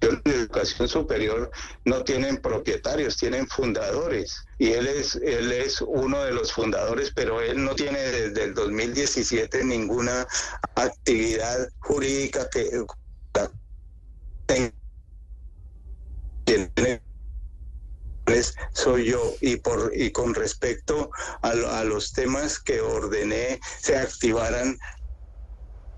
de 0.00 0.30
educación 0.30 0.88
superior 0.88 1.50
no 1.84 2.04
tienen 2.04 2.36
propietarios, 2.36 3.16
tienen 3.16 3.46
fundadores. 3.46 4.44
Y 4.58 4.70
él 4.72 4.86
es, 4.86 5.16
él 5.16 5.52
es 5.52 5.80
uno 5.80 6.22
de 6.22 6.32
los 6.32 6.52
fundadores, 6.52 7.12
pero 7.14 7.40
él 7.40 7.64
no 7.64 7.74
tiene 7.74 7.98
desde 7.98 8.44
el 8.44 8.54
2017 8.54 9.64
ninguna 9.64 10.26
actividad 10.74 11.68
jurídica 11.80 12.48
que 12.50 12.84
tiene 16.44 17.00
soy 18.72 19.06
yo 19.06 19.20
y 19.40 19.56
por 19.56 19.92
y 19.94 20.10
con 20.10 20.34
respecto 20.34 21.10
a, 21.42 21.50
a 21.50 21.84
los 21.84 22.12
temas 22.12 22.58
que 22.60 22.80
ordené 22.80 23.60
se 23.80 23.96
activaran 23.96 24.76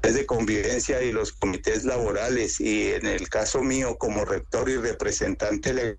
de 0.03 0.27
convivencia 0.27 1.03
y 1.03 1.11
los 1.11 1.33
comités 1.33 1.85
laborales 1.85 2.61
y 2.61 2.93
en 2.93 3.07
el 3.07 3.29
caso 3.29 3.63
mío 3.63 3.97
como 3.99 4.25
rector 4.25 4.69
y 4.69 4.77
representante 4.77 5.75
legal 5.75 5.99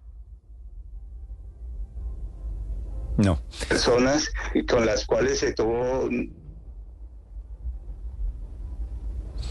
No. 3.18 3.42
personas 3.68 4.32
con 4.70 4.86
las 4.86 5.06
cuales 5.06 5.40
se 5.40 5.54
tuvo 5.54 6.08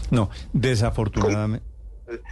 No, 0.09 0.29
desafortunadamente. 0.53 1.66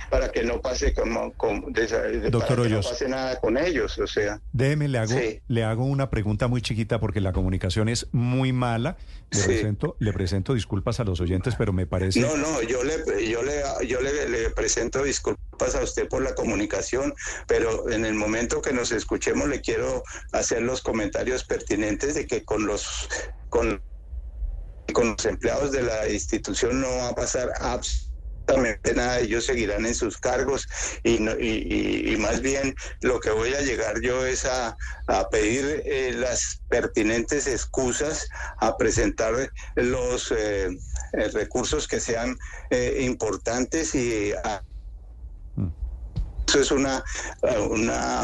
Para 0.10 0.32
que 0.32 0.44
no 0.44 0.62
pase 0.62 0.94
como, 0.94 1.34
como- 1.34 1.70
de- 1.70 1.88
de- 1.88 2.29
Doctor 2.29 2.58
para 2.58 2.63
que 2.70 2.74
no 2.75 2.82
pase 2.82 3.08
nada 3.10 3.39
con 3.39 3.58
ellos 3.58 3.98
o 3.98 4.08
sea 4.08 4.39
Déjeme, 4.53 4.88
le 4.88 4.98
hago, 5.00 5.17
Sí. 5.17 5.41
le 5.48 5.63
hago 5.63 5.86
una 5.86 6.10
pregunta 6.10 6.48
muy 6.48 6.62
chiquita 6.62 7.00
porque 7.00 7.20
la 7.22 7.34
comunicación 7.34 7.89
es 7.89 8.08
muy 8.12 8.53
mala. 8.53 8.98
Le, 9.32 9.39
Sí. 9.39 9.48
presento, 9.48 9.96
le 10.00 10.13
presento 10.13 10.53
disculpas 10.53 11.00
a 11.00 11.03
los 11.03 11.20
oyentes, 11.20 11.55
pero 11.58 11.74
me 11.74 11.86
parece... 11.88 12.20
No, 12.22 12.38
no, 12.38 12.62
yo 12.62 12.84
le, 12.84 13.27
yo 13.27 13.41
le, 13.44 13.62
yo 13.88 14.00
le, 14.00 14.29
le 14.29 14.50
presento 14.51 15.03
disculpas 15.03 15.75
a 15.75 15.84
usted 15.84 16.08
por 16.08 16.22
la 16.22 16.36
comunicación, 16.36 17.13
pero 17.48 17.89
en 17.91 18.05
el 18.05 18.13
momento 18.13 18.62
que 18.62 18.72
nos 18.72 18.91
escuchemos 18.91 19.48
le 19.50 19.62
quiero 19.62 20.03
hacer 20.32 20.62
los 20.62 20.82
comentarios 20.82 21.44
pertinentes 21.44 22.15
de 22.15 22.27
que 22.27 22.46
con 22.46 22.65
los, 22.67 23.10
con, 23.50 23.82
con 24.94 25.10
los 25.10 25.25
empleados 25.25 25.72
de 25.72 25.82
la 25.82 26.08
institución 26.08 26.79
no 26.82 26.88
va 26.88 27.10
a 27.10 27.15
pasar 27.15 27.50
absolutamente 27.60 28.05
nada, 28.96 29.20
ellos 29.20 29.46
seguirán 29.46 29.86
en 29.86 29.96
sus 29.96 30.18
cargos 30.18 30.68
y, 31.04 31.20
no- 31.20 31.38
y, 31.40 31.66
y- 31.68 32.14
y 32.14 32.18
más 32.18 32.42
bien 32.42 32.75
lo 33.02 33.20
que 33.20 33.32
voy 33.32 33.54
a 33.54 33.62
llegar 33.62 34.02
yo 34.02 34.25
es 34.25 34.46
a, 34.46 34.78
a 35.08 35.30
pedir 35.30 35.84
eh, 35.86 36.14
las 36.14 36.62
pertinentes 36.68 37.48
excusas, 37.48 38.28
a 38.60 38.78
presentar 38.78 39.52
los 39.75 40.32
eh, 40.32 40.68
eh, 41.14 41.28
recursos 41.34 41.88
que 41.88 42.00
sean 42.00 42.38
eh, 42.70 42.98
importantes 43.02 43.96
y 43.96 44.34
a- 44.44 44.64
eso 46.56 46.76
es 46.76 46.80
una, 46.80 47.04
una 47.70 48.24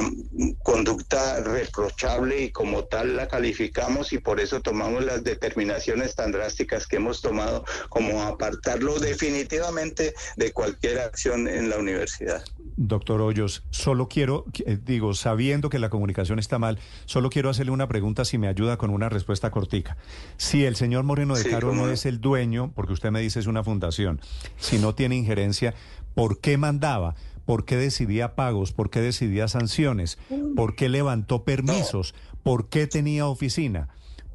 conducta 0.63 1.41
reprochable 1.41 2.43
y 2.43 2.51
como 2.51 2.85
tal 2.85 3.15
la 3.15 3.27
calificamos 3.27 4.13
y 4.13 4.19
por 4.19 4.39
eso 4.39 4.61
tomamos 4.61 5.03
las 5.03 5.23
determinaciones 5.23 6.15
tan 6.15 6.31
drásticas 6.31 6.87
que 6.87 6.97
hemos 6.97 7.21
tomado 7.21 7.65
como 7.89 8.21
apartarlo 8.23 8.99
definitivamente 8.99 10.13
de 10.37 10.51
cualquier 10.51 10.99
acción 10.99 11.47
en 11.47 11.69
la 11.69 11.77
universidad. 11.77 12.43
Doctor 12.77 13.21
Hoyos, 13.21 13.63
solo 13.69 14.07
quiero, 14.07 14.45
eh, 14.65 14.77
digo, 14.83 15.13
sabiendo 15.13 15.69
que 15.69 15.77
la 15.77 15.89
comunicación 15.89 16.39
está 16.39 16.57
mal, 16.57 16.79
solo 17.05 17.29
quiero 17.29 17.49
hacerle 17.49 17.71
una 17.71 17.87
pregunta 17.87 18.25
si 18.25 18.37
me 18.37 18.47
ayuda 18.47 18.77
con 18.77 18.89
una 18.89 19.09
respuesta 19.09 19.51
cortica. 19.51 19.97
Si 20.37 20.63
el 20.65 20.75
señor 20.75 21.03
Moreno 21.03 21.35
de 21.35 21.43
Sí, 21.43 21.49
Caro 21.49 21.73
no. 21.73 21.89
es 21.89 22.05
el 22.05 22.21
dueño, 22.21 22.71
porque 22.75 22.93
usted 22.93 23.11
me 23.11 23.19
dice 23.21 23.39
es 23.39 23.47
una 23.47 23.63
fundación, 23.63 24.21
si 24.57 24.77
no 24.79 24.95
tiene 24.95 25.15
injerencia, 25.15 25.73
¿por 26.15 26.39
qué 26.39 26.57
mandaba? 26.57 27.15
¿Por 27.45 27.65
qué 27.65 27.77
decidía 27.77 28.35
pagos? 28.35 28.71
¿Por 28.71 28.89
qué 28.89 29.01
decidía 29.01 29.47
sanciones? 29.47 30.17
¿Por 30.55 30.75
qué 30.75 30.89
levantó 30.89 31.43
permisos? 31.43 32.13
¿Por 32.43 32.69
qué 32.69 32.87
tenía 32.87 33.27
oficina? 33.27 33.89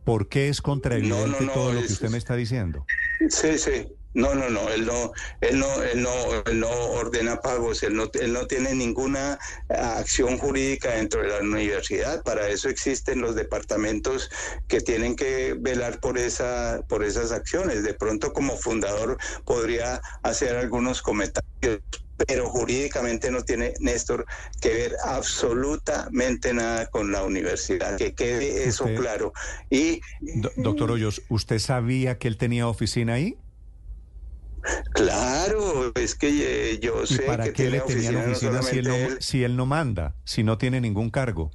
¿Por 0.05 0.29
qué 0.29 0.49
es 0.49 0.63
contraevidente 0.63 1.19
No, 1.19 1.27
no, 1.27 1.41
no, 1.41 1.53
todo 1.53 1.73
lo 1.73 1.81
que 1.81 1.93
usted 1.93 2.11
me 2.11 2.19
está 2.19 2.37
diciendo? 2.37 2.87
Sí, 3.29 3.59
sí. 3.59 3.89
No, 4.17 4.35
no, 4.35 4.49
no, 4.49 4.71
él 4.71 4.87
no, 4.87 5.13
él 5.43 5.59
no, 5.59 5.83
él 5.83 6.03
no, 6.03 6.11
él 6.47 6.59
no 6.59 6.71
ordena 6.71 7.43
pagos, 7.43 7.83
él 7.83 7.95
no, 7.95 8.11
él 8.15 8.33
no 8.33 8.47
tiene 8.47 8.75
ninguna 8.75 9.39
acción 9.69 10.39
jurídica 10.39 10.93
dentro 10.93 11.21
de 11.21 11.29
la 11.29 11.41
universidad. 11.41 12.23
Para 12.23 12.49
eso 12.49 12.71
existen 12.71 13.21
los 13.21 13.35
departamentos 13.35 14.31
que 14.69 14.81
tienen 14.81 15.17
que 15.17 15.55
velar 15.61 16.01
por 16.01 16.17
esa, 16.17 16.81
por 16.89 17.05
esas 17.05 17.31
acciones. 17.31 17.83
De 17.83 17.93
pronto, 17.93 18.33
como 18.33 18.57
fundador, 18.57 19.19
podría 19.45 20.01
hacer 20.23 20.57
algunos 20.57 21.03
comentarios, 21.03 21.83
pero 22.27 22.49
jurídicamente 22.49 23.31
no 23.31 23.43
tiene 23.45 23.75
Néstor 23.81 24.25
que 24.61 24.69
ver 24.73 24.97
absolutamente 25.05 26.53
nada 26.55 26.87
con 26.87 27.13
la 27.13 27.23
universidad. 27.25 27.97
Que 27.99 28.15
quede 28.15 28.65
eso 28.69 28.85
Usted- 28.85 28.97
claro. 28.97 29.33
Y 29.71 30.01
Do- 30.21 30.53
doctor 30.57 30.91
Hoyos, 30.93 31.23
¿usted 31.29 31.59
sabía 31.59 32.19
que 32.19 32.29
él 32.29 32.37
tenía 32.37 32.69
oficina 32.69 33.15
ahí? 33.15 33.37
Claro, 34.95 35.93
es 35.95 36.17
que 36.17 36.73
eh, 36.73 36.79
yo 36.81 37.05
¿Y 37.05 37.07
sé 37.07 37.23
para 37.23 37.45
que 37.45 37.53
qué 37.53 37.71
le 37.71 37.81
tiene 37.83 37.87
tenían 38.11 38.17
oficina, 38.17 38.51
no 38.51 38.59
oficina 38.59 38.63
si 38.63 38.79
él, 38.79 38.85
no, 38.85 38.91
solamente 38.91 39.13
él. 39.15 39.23
si 39.23 39.45
él 39.45 39.57
no 39.57 39.67
manda, 39.67 40.15
si 40.25 40.43
no 40.43 40.59
tiene 40.59 40.81
ningún 40.81 41.11
cargo? 41.11 41.53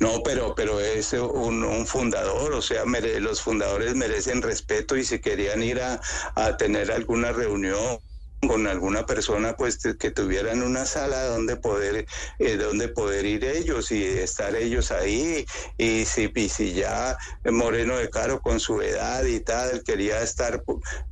No, 0.00 0.22
pero, 0.24 0.54
pero 0.56 0.80
es 0.80 1.12
un, 1.12 1.62
un 1.62 1.86
fundador, 1.86 2.52
o 2.54 2.62
sea, 2.62 2.84
mere- 2.86 3.20
los 3.20 3.40
fundadores 3.40 3.94
merecen 3.94 4.42
respeto 4.42 4.96
y 4.96 5.04
si 5.04 5.20
querían 5.20 5.62
ir 5.62 5.80
a, 5.80 6.00
a 6.34 6.56
tener 6.56 6.90
alguna 6.90 7.30
reunión 7.30 8.00
con 8.46 8.66
alguna 8.66 9.06
persona 9.06 9.54
pues 9.56 9.78
que- 9.98 10.10
tuvieran 10.10 10.62
una 10.62 10.84
sala 10.86 11.24
donde 11.26 11.56
poder 11.56 12.06
eh, 12.38 12.56
donde 12.56 12.88
poder 12.88 13.24
ir 13.26 13.44
ellos 13.44 13.90
y 13.92 14.04
estar 14.04 14.56
ellos 14.56 14.90
ahí. 14.90 15.44
Y 15.78 16.04
si, 16.04 16.30
y 16.34 16.48
si 16.48 16.72
ya 16.72 17.16
Moreno 17.44 17.96
de 17.96 18.10
Caro 18.10 18.40
con 18.40 18.58
su 18.60 18.80
edad 18.82 19.24
y 19.24 19.40
tal 19.40 19.82
quería 19.84 20.20
estar 20.22 20.62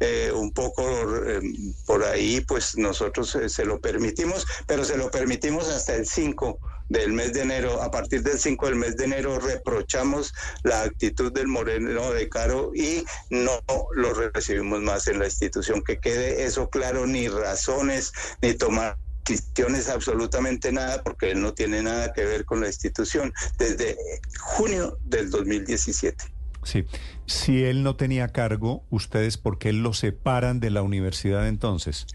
eh, 0.01 0.33
un 0.35 0.53
poco 0.53 0.83
eh, 1.27 1.41
por 1.87 2.05
ahí 2.05 2.41
pues 2.41 2.77
nosotros 2.77 3.35
eh, 3.37 3.49
se 3.49 3.65
lo 3.65 3.81
permitimos 3.81 4.47
pero 4.67 4.85
se 4.85 4.97
lo 4.97 5.11
permitimos 5.11 5.69
hasta 5.69 5.95
el 5.95 6.07
5 6.07 6.59
del 6.89 7.13
mes 7.13 7.33
de 7.33 7.43
enero. 7.43 7.83
A 7.83 7.91
partir 7.91 8.23
del 8.23 8.39
5 8.39 8.67
del 8.67 8.77
mes 8.77 8.97
de 8.97 9.05
enero 9.05 9.39
reprochamos 9.39 10.33
la 10.63 10.83
actitud 10.83 11.33
del 11.33 11.49
Moreno 11.49 12.13
de 12.13 12.29
Caro 12.29 12.73
y 12.75 13.05
no 13.31 13.63
lo 13.95 14.15
recibimos 14.15 14.81
más 14.81 15.07
en 15.09 15.19
la 15.19 15.27
institución. 15.27 15.83
Que 15.83 15.99
quede 15.99 16.45
eso 16.45 16.69
claro, 16.71 17.07
ni 17.07 17.29
razones, 17.29 18.13
ni 18.43 18.55
tomar 18.55 18.97
decisiones, 19.27 19.89
absolutamente 19.89 20.73
nada, 20.73 21.03
porque 21.03 21.33
él 21.33 21.41
no 21.41 21.53
tiene 21.53 21.83
nada 21.83 22.13
que 22.13 22.25
ver 22.25 22.45
con 22.45 22.61
la 22.61 22.69
institución 22.69 23.33
desde 23.59 23.97
junio 24.39 24.99
del 25.05 25.31
2017. 25.31 26.25
Sí. 26.65 26.85
Si 27.27 27.65
él 27.65 27.83
no 27.83 27.97
tenía 27.97 28.29
cargo, 28.29 28.85
¿ustedes 28.91 29.37
por 29.37 29.59
qué 29.59 29.73
lo 29.73 29.93
separan 29.93 30.61
de 30.61 30.71
la 30.71 30.83
universidad 30.83 31.47
entonces? 31.47 32.07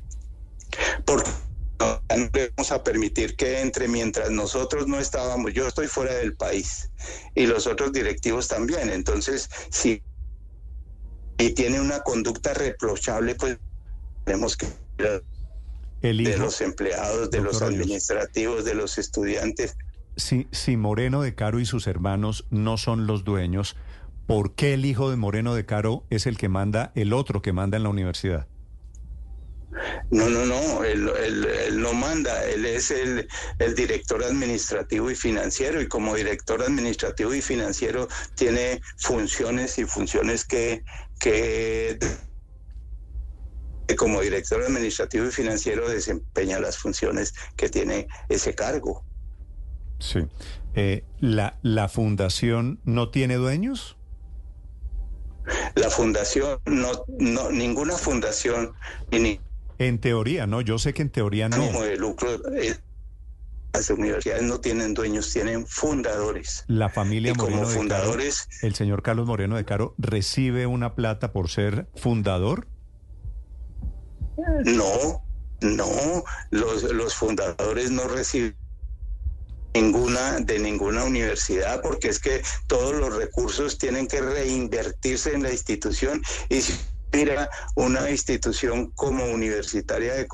No 2.17 2.29
le 2.34 2.51
vamos 2.55 2.72
a 2.72 2.84
permitir 2.84 3.36
que 3.36 3.62
entre 3.62 3.88
mientras 3.88 4.29
nosotros 4.32 4.88
no 4.88 5.00
estábamos. 5.00 5.53
Yo 5.53 5.67
estoy 5.67 5.88
fuera 5.88 6.13
del 6.13 6.36
país 6.36 6.91
y 7.36 7.46
los 7.46 7.67
otros 7.67 7.91
directivos 7.91 8.48
también. 8.48 8.89
Entonces, 8.89 9.50
si 9.70 10.01
y 11.38 11.51
tiene 11.51 11.82
una 11.82 12.01
conducta 12.01 12.53
reprochable, 12.53 13.36
pues 13.36 13.58
tenemos 14.25 14.55
que 14.55 14.67
El 16.01 16.24
de 16.24 16.32
hijo, 16.32 16.43
los 16.43 16.62
empleados, 16.62 17.32
de 17.32 17.41
los 17.41 17.62
administrativos, 17.62 18.65
de 18.65 18.75
los 18.75 18.98
estudiantes. 18.98 19.75
si, 20.15 20.48
si 20.51 20.77
Moreno 20.77 21.22
de 21.22 21.36
Caro 21.36 21.60
y 21.60 21.65
sus 21.65 21.88
hermanos 21.88 22.46
no 22.50 22.77
son 22.77 23.08
los 23.08 23.24
dueños, 23.24 23.75
¿por 24.27 24.53
qué 24.55 24.74
el 24.74 24.86
hijo 24.86 25.10
de 25.10 25.17
Moreno 25.17 25.55
de 25.55 25.65
Caro 25.65 26.05
es 26.10 26.27
el 26.27 26.38
que 26.38 26.50
manda, 26.50 26.91
el 26.96 27.13
otro 27.13 27.41
que 27.41 27.53
manda 27.53 27.77
en 27.77 27.84
la 27.84 27.89
universidad? 27.89 28.48
No, 30.11 30.29
no, 30.29 30.45
no, 30.45 30.83
él, 30.83 31.09
él- 31.19 31.45
él 31.45 31.81
no 31.81 31.93
manda, 31.93 32.45
él 32.45 32.65
es 32.65 32.91
el, 32.91 33.27
el 33.59 33.75
director 33.75 34.23
administrativo 34.23 35.09
y 35.09 35.15
financiero 35.15 35.81
y 35.81 35.87
como 35.87 36.15
director 36.15 36.61
administrativo 36.61 37.33
y 37.33 37.41
financiero 37.41 38.07
tiene 38.35 38.81
funciones 38.97 39.77
y 39.79 39.85
funciones 39.85 40.45
que, 40.45 40.83
que 41.19 41.97
como 43.97 44.21
director 44.21 44.61
administrativo 44.63 45.27
y 45.27 45.31
financiero 45.31 45.87
desempeña 45.89 46.59
las 46.59 46.77
funciones 46.77 47.33
que 47.55 47.69
tiene 47.69 48.07
ese 48.29 48.55
cargo. 48.55 49.03
Sí. 49.99 50.27
Eh, 50.75 51.03
¿la, 51.19 51.59
¿La 51.61 51.87
fundación 51.87 52.79
no 52.83 53.09
tiene 53.11 53.35
dueños? 53.35 53.97
La 55.75 55.89
fundación, 55.89 56.59
no, 56.65 57.05
no 57.19 57.51
ninguna 57.51 57.93
fundación 57.97 58.73
ni 59.11 59.39
En 59.87 59.99
teoría, 59.99 60.47
no. 60.47 60.61
Yo 60.61 60.79
sé 60.79 60.93
que 60.93 61.01
en 61.01 61.09
teoría 61.09 61.49
no. 61.49 61.55
ánimo 61.57 61.81
de 61.83 61.97
lucro, 61.97 62.29
eh, 62.55 62.75
las 63.73 63.89
universidades 63.89 64.43
no 64.43 64.59
tienen 64.59 64.93
dueños, 64.93 65.31
tienen 65.31 65.65
fundadores. 65.67 66.63
La 66.67 66.89
familia 66.89 67.31
Y 67.31 67.35
como 67.35 67.57
Moreno 67.57 67.67
de 67.69 67.73
Caro, 67.73 67.81
fundadores- 67.81 68.47
el 68.61 68.75
señor 68.75 69.01
Carlos 69.01 69.25
Moreno 69.27 69.55
de 69.55 69.65
Caro, 69.65 69.95
recibe 69.97 70.67
una 70.67 70.95
plata 70.95 71.31
por 71.33 71.49
ser 71.49 71.87
fundador. 71.95 72.67
No, 74.65 75.23
no, 75.61 76.23
los, 76.51 76.83
los 76.83 77.13
fundadores 77.15 77.91
no 77.91 78.07
reciben 78.07 78.55
ninguna 79.75 80.39
de 80.39 80.59
ninguna 80.59 81.03
universidad 81.03 81.81
porque 81.81 82.09
es 82.09 82.19
que 82.19 82.43
todos 82.67 82.93
los 82.95 83.15
recursos 83.15 83.77
tienen 83.79 84.07
que 84.07 84.21
reinvertirse 84.21 85.33
en 85.33 85.41
la 85.43 85.51
institución 85.51 86.21
y 86.49 86.61
si 86.61 86.73
mira 87.13 87.50
una 87.75 88.10
institución 88.10 88.91
como 88.91 89.26
universitaria 89.26 90.13
de 90.15 90.28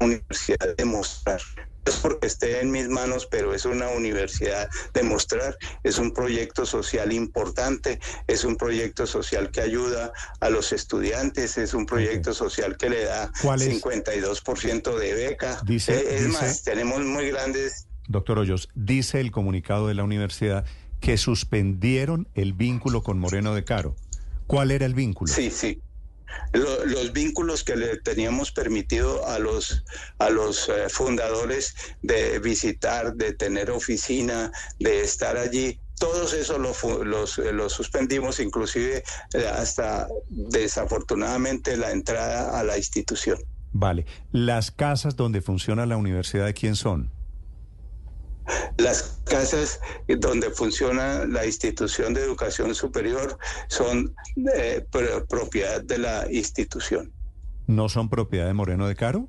universidad 0.00 0.76
de 0.76 0.84
mostrar 0.84 1.40
es 1.86 1.96
porque 1.96 2.26
esté 2.26 2.60
en 2.60 2.70
mis 2.70 2.88
manos 2.88 3.26
pero 3.30 3.54
es 3.54 3.64
una 3.64 3.88
universidad 3.88 4.68
de 4.94 5.02
mostrar 5.02 5.56
es 5.82 5.98
un 5.98 6.12
proyecto 6.12 6.64
social 6.66 7.12
importante 7.12 7.98
es 8.26 8.44
un 8.44 8.56
proyecto 8.56 9.06
social 9.06 9.50
que 9.50 9.60
ayuda 9.62 10.12
a 10.40 10.50
los 10.50 10.72
estudiantes 10.72 11.58
es 11.58 11.74
un 11.74 11.86
proyecto 11.86 12.32
social 12.34 12.76
que 12.76 12.90
le 12.90 13.04
da 13.04 13.30
¿Cuál 13.42 13.62
es? 13.62 13.82
52% 13.82 14.98
de 14.98 15.14
beca 15.14 15.60
Dice- 15.64 15.94
Eh, 15.94 16.16
es 16.16 16.26
dice- 16.26 16.32
más 16.42 16.62
tenemos 16.62 17.00
muy 17.00 17.30
grandes 17.30 17.86
Doctor 18.08 18.40
Hoyos, 18.40 18.68
dice 18.74 19.20
el 19.20 19.30
comunicado 19.30 19.86
de 19.86 19.94
la 19.94 20.02
universidad 20.02 20.64
que 21.00 21.16
suspendieron 21.16 22.28
el 22.34 22.52
vínculo 22.54 23.02
con 23.04 23.18
Moreno 23.20 23.54
de 23.54 23.64
Caro. 23.64 23.94
¿Cuál 24.50 24.70
era 24.72 24.84
el 24.86 24.94
vínculo? 24.94 25.32
Sí, 25.32 25.50
sí. 25.50 25.80
Lo- 26.52 26.84
los 26.86 27.12
vínculos 27.12 27.62
que 27.64 27.76
le 27.76 27.96
teníamos 27.98 28.52
permitido 28.52 29.26
a 29.26 29.38
los 29.38 29.84
a 30.18 30.30
los 30.30 30.68
eh, 30.68 30.88
fundadores 30.88 31.74
de 32.02 32.38
visitar, 32.38 33.14
de 33.14 33.32
tener 33.32 33.70
oficina, 33.70 34.50
de 34.78 35.00
estar 35.02 35.36
allí, 35.36 35.78
todos 35.98 36.32
esos 36.32 36.58
los, 36.58 37.38
eh, 37.38 37.52
los 37.52 37.72
suspendimos, 37.72 38.40
inclusive 38.40 39.02
eh, 39.34 39.46
hasta 39.48 40.08
desafortunadamente 40.28 41.76
la 41.76 41.90
entrada 41.90 42.58
a 42.58 42.64
la 42.64 42.76
institución. 42.76 43.38
Vale. 43.72 44.06
¿Las 44.32 44.70
casas 44.70 45.16
donde 45.16 45.40
funciona 45.42 45.86
la 45.86 45.96
universidad 45.96 46.46
de 46.46 46.54
quién 46.54 46.74
son? 46.76 47.10
Las 48.78 49.20
casas 49.24 49.80
donde 50.08 50.50
funciona 50.50 51.24
la 51.26 51.46
institución 51.46 52.14
de 52.14 52.22
educación 52.22 52.74
superior 52.74 53.38
son 53.68 54.14
eh, 54.54 54.84
pro- 54.90 55.24
propiedad 55.26 55.82
de 55.82 55.98
la 55.98 56.26
institución. 56.32 57.12
¿No 57.66 57.88
son 57.88 58.08
propiedad 58.08 58.46
de 58.46 58.54
Moreno 58.54 58.88
de 58.88 58.96
Caro? 58.96 59.28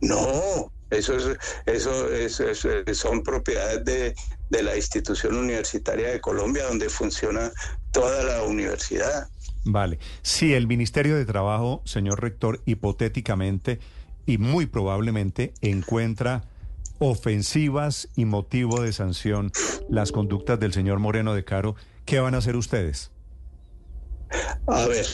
No, 0.00 0.70
eso 0.90 1.16
es, 1.16 1.38
eso 1.66 2.12
es, 2.12 2.40
eso 2.40 2.70
es- 2.70 2.98
son 2.98 3.22
propiedades 3.22 3.84
de, 3.84 4.14
de 4.50 4.62
la 4.62 4.76
institución 4.76 5.36
universitaria 5.36 6.10
de 6.10 6.20
Colombia, 6.20 6.64
donde 6.66 6.88
funciona 6.90 7.50
toda 7.92 8.22
la 8.24 8.42
universidad. 8.42 9.28
Vale. 9.64 9.98
Si 10.22 10.52
el 10.52 10.66
Ministerio 10.66 11.16
de 11.16 11.24
Trabajo, 11.24 11.80
señor 11.86 12.20
rector, 12.20 12.60
hipotéticamente 12.66 13.78
y 14.26 14.36
muy 14.38 14.66
probablemente 14.66 15.54
encuentra 15.62 16.44
ofensivas 17.04 18.08
y 18.16 18.24
motivo 18.24 18.80
de 18.80 18.92
sanción 18.92 19.52
las 19.88 20.10
conductas 20.10 20.58
del 20.58 20.72
señor 20.72 21.00
Moreno 21.00 21.34
de 21.34 21.44
Caro, 21.44 21.76
¿qué 22.06 22.18
van 22.18 22.34
a 22.34 22.38
hacer 22.38 22.56
ustedes? 22.56 23.10
A 24.66 24.86
ver, 24.86 25.06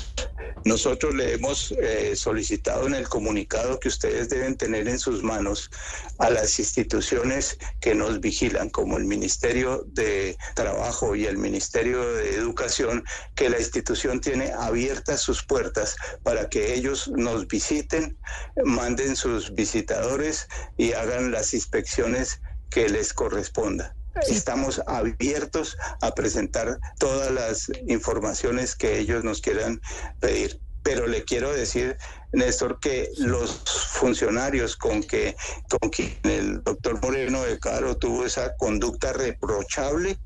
nosotros 0.64 1.14
le 1.14 1.34
hemos 1.34 1.72
eh, 1.72 2.14
solicitado 2.16 2.86
en 2.86 2.94
el 2.94 3.08
comunicado 3.08 3.80
que 3.80 3.88
ustedes 3.88 4.28
deben 4.28 4.56
tener 4.56 4.88
en 4.88 4.98
sus 4.98 5.22
manos 5.22 5.70
a 6.18 6.30
las 6.30 6.58
instituciones 6.58 7.58
que 7.80 7.94
nos 7.94 8.20
vigilan, 8.20 8.70
como 8.70 8.98
el 8.98 9.04
Ministerio 9.04 9.84
de 9.86 10.36
Trabajo 10.54 11.16
y 11.16 11.26
el 11.26 11.38
Ministerio 11.38 12.14
de 12.14 12.34
Educación, 12.34 13.04
que 13.34 13.48
la 13.48 13.58
institución 13.58 14.20
tiene 14.20 14.52
abiertas 14.52 15.20
sus 15.20 15.42
puertas 15.44 15.96
para 16.22 16.48
que 16.48 16.74
ellos 16.74 17.08
nos 17.08 17.46
visiten, 17.46 18.18
manden 18.64 19.16
sus 19.16 19.54
visitadores 19.54 20.46
y 20.76 20.92
hagan 20.92 21.30
las 21.30 21.54
inspecciones 21.54 22.40
que 22.70 22.88
les 22.88 23.12
corresponda. 23.12 23.96
Estamos 24.28 24.82
abiertos 24.86 25.76
a 26.00 26.12
presentar 26.12 26.78
todas 26.98 27.30
las 27.30 27.70
informaciones 27.86 28.74
que 28.74 28.98
ellos 28.98 29.24
nos 29.24 29.40
quieran 29.40 29.80
pedir. 30.18 30.60
Pero 30.82 31.06
le 31.06 31.24
quiero 31.24 31.52
decir, 31.52 31.96
Néstor, 32.32 32.80
que 32.80 33.10
los 33.18 33.62
funcionarios 33.92 34.76
con 34.76 35.02
que 35.02 35.36
con 35.68 35.90
quien 35.90 36.18
el 36.24 36.62
doctor 36.62 37.00
Moreno 37.02 37.42
de 37.42 37.58
Caro 37.58 37.96
tuvo 37.96 38.24
esa 38.24 38.56
conducta 38.56 39.12
reprochable, 39.12 40.18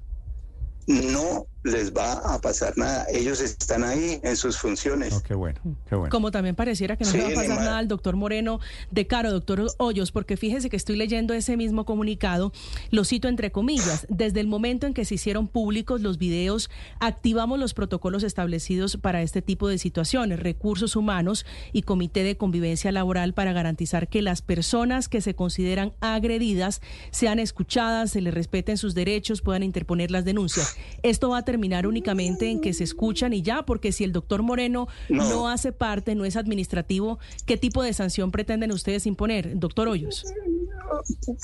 no 0.87 1.47
les 1.65 1.93
va 1.93 2.13
a 2.13 2.41
pasar 2.41 2.77
nada. 2.77 3.07
Ellos 3.11 3.41
están 3.41 3.85
ahí 3.85 4.21
en 4.23 4.37
sus 4.37 4.59
funciones. 4.59 5.15
Oh, 5.15 5.23
qué 5.23 5.35
bueno, 5.35 5.59
qué 5.89 5.97
bueno. 5.97 6.11
Como 6.11 6.31
también 6.31 6.55
pareciera 6.55 6.97
que 6.97 7.05
no 7.05 7.11
Sí, 7.11 7.17
le 7.17 7.25
va 7.25 7.31
a 7.31 7.35
pasar 7.35 7.59
nada 7.59 7.79
al 7.79 7.89
doctor 7.89 8.17
Moreno 8.17 8.61
de 8.91 9.07
Caro, 9.07 9.33
doctor 9.33 9.67
Hoyos, 9.79 10.13
porque 10.13 10.37
fíjese 10.37 10.69
que 10.69 10.77
estoy 10.77 10.97
leyendo 10.97 11.33
ese 11.33 11.57
mismo 11.57 11.87
comunicado, 11.87 12.53
lo 12.91 13.05
cito 13.05 13.29
entre 13.29 13.51
comillas, 13.51 14.07
desde 14.11 14.41
el 14.41 14.47
momento 14.47 14.87
en 14.87 14.93
que 14.93 15.07
se 15.07 15.15
hicieron 15.15 15.49
públicos 15.49 16.03
los 16.03 16.19
videos, 16.19 16.71
activamos 17.01 17.59
los 17.59 17.73
protocolos 17.73 18.23
establecidos 18.23 18.99
para 18.99 19.23
este 19.23 19.41
tipo 19.41 19.67
de 19.69 19.79
situaciones, 19.79 20.41
recursos 20.41 20.97
humanos 20.97 21.47
y 21.73 21.83
comité 21.83 22.25
de 22.25 22.37
convivencia 22.37 22.93
laboral 22.93 23.33
para 23.33 23.55
garantizar 23.55 24.09
que 24.09 24.21
las 24.21 24.43
personas 24.43 25.09
que 25.09 25.23
se 25.23 25.35
consideran 25.35 25.95
agredidas 26.01 26.83
sean 27.11 27.39
escuchadas, 27.39 28.11
se 28.11 28.21
les 28.21 28.35
respeten 28.35 28.77
sus 28.77 28.95
derechos, 28.95 29.41
puedan 29.41 29.63
interponer 29.63 30.11
las 30.11 30.27
denuncias. 30.27 30.77
Esto 31.03 31.31
va 31.31 31.39
a 31.39 31.45
terminar 31.55 31.87
únicamente 31.87 32.51
en 32.51 32.61
que 32.61 32.73
se 32.75 32.83
escuchan 32.83 33.33
y 33.33 33.41
ya, 33.41 33.65
porque 33.65 33.93
si 33.93 34.03
el 34.03 34.13
doctor 34.13 34.43
Moreno 34.43 34.89
No. 35.09 35.29
no 35.29 35.49
hace 35.49 35.71
parte, 35.71 36.17
no 36.17 36.25
es 36.25 36.35
administrativo, 36.35 37.21
¿qué 37.47 37.57
tipo 37.57 37.81
de 37.85 37.93
sanción 37.93 38.33
pretenden 38.33 38.73
ustedes 38.73 39.07
imponer, 39.07 39.57
doctor 39.57 39.87
Hoyos? 39.87 40.25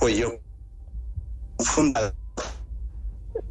Pues 0.01 0.17
yo, 0.17 0.33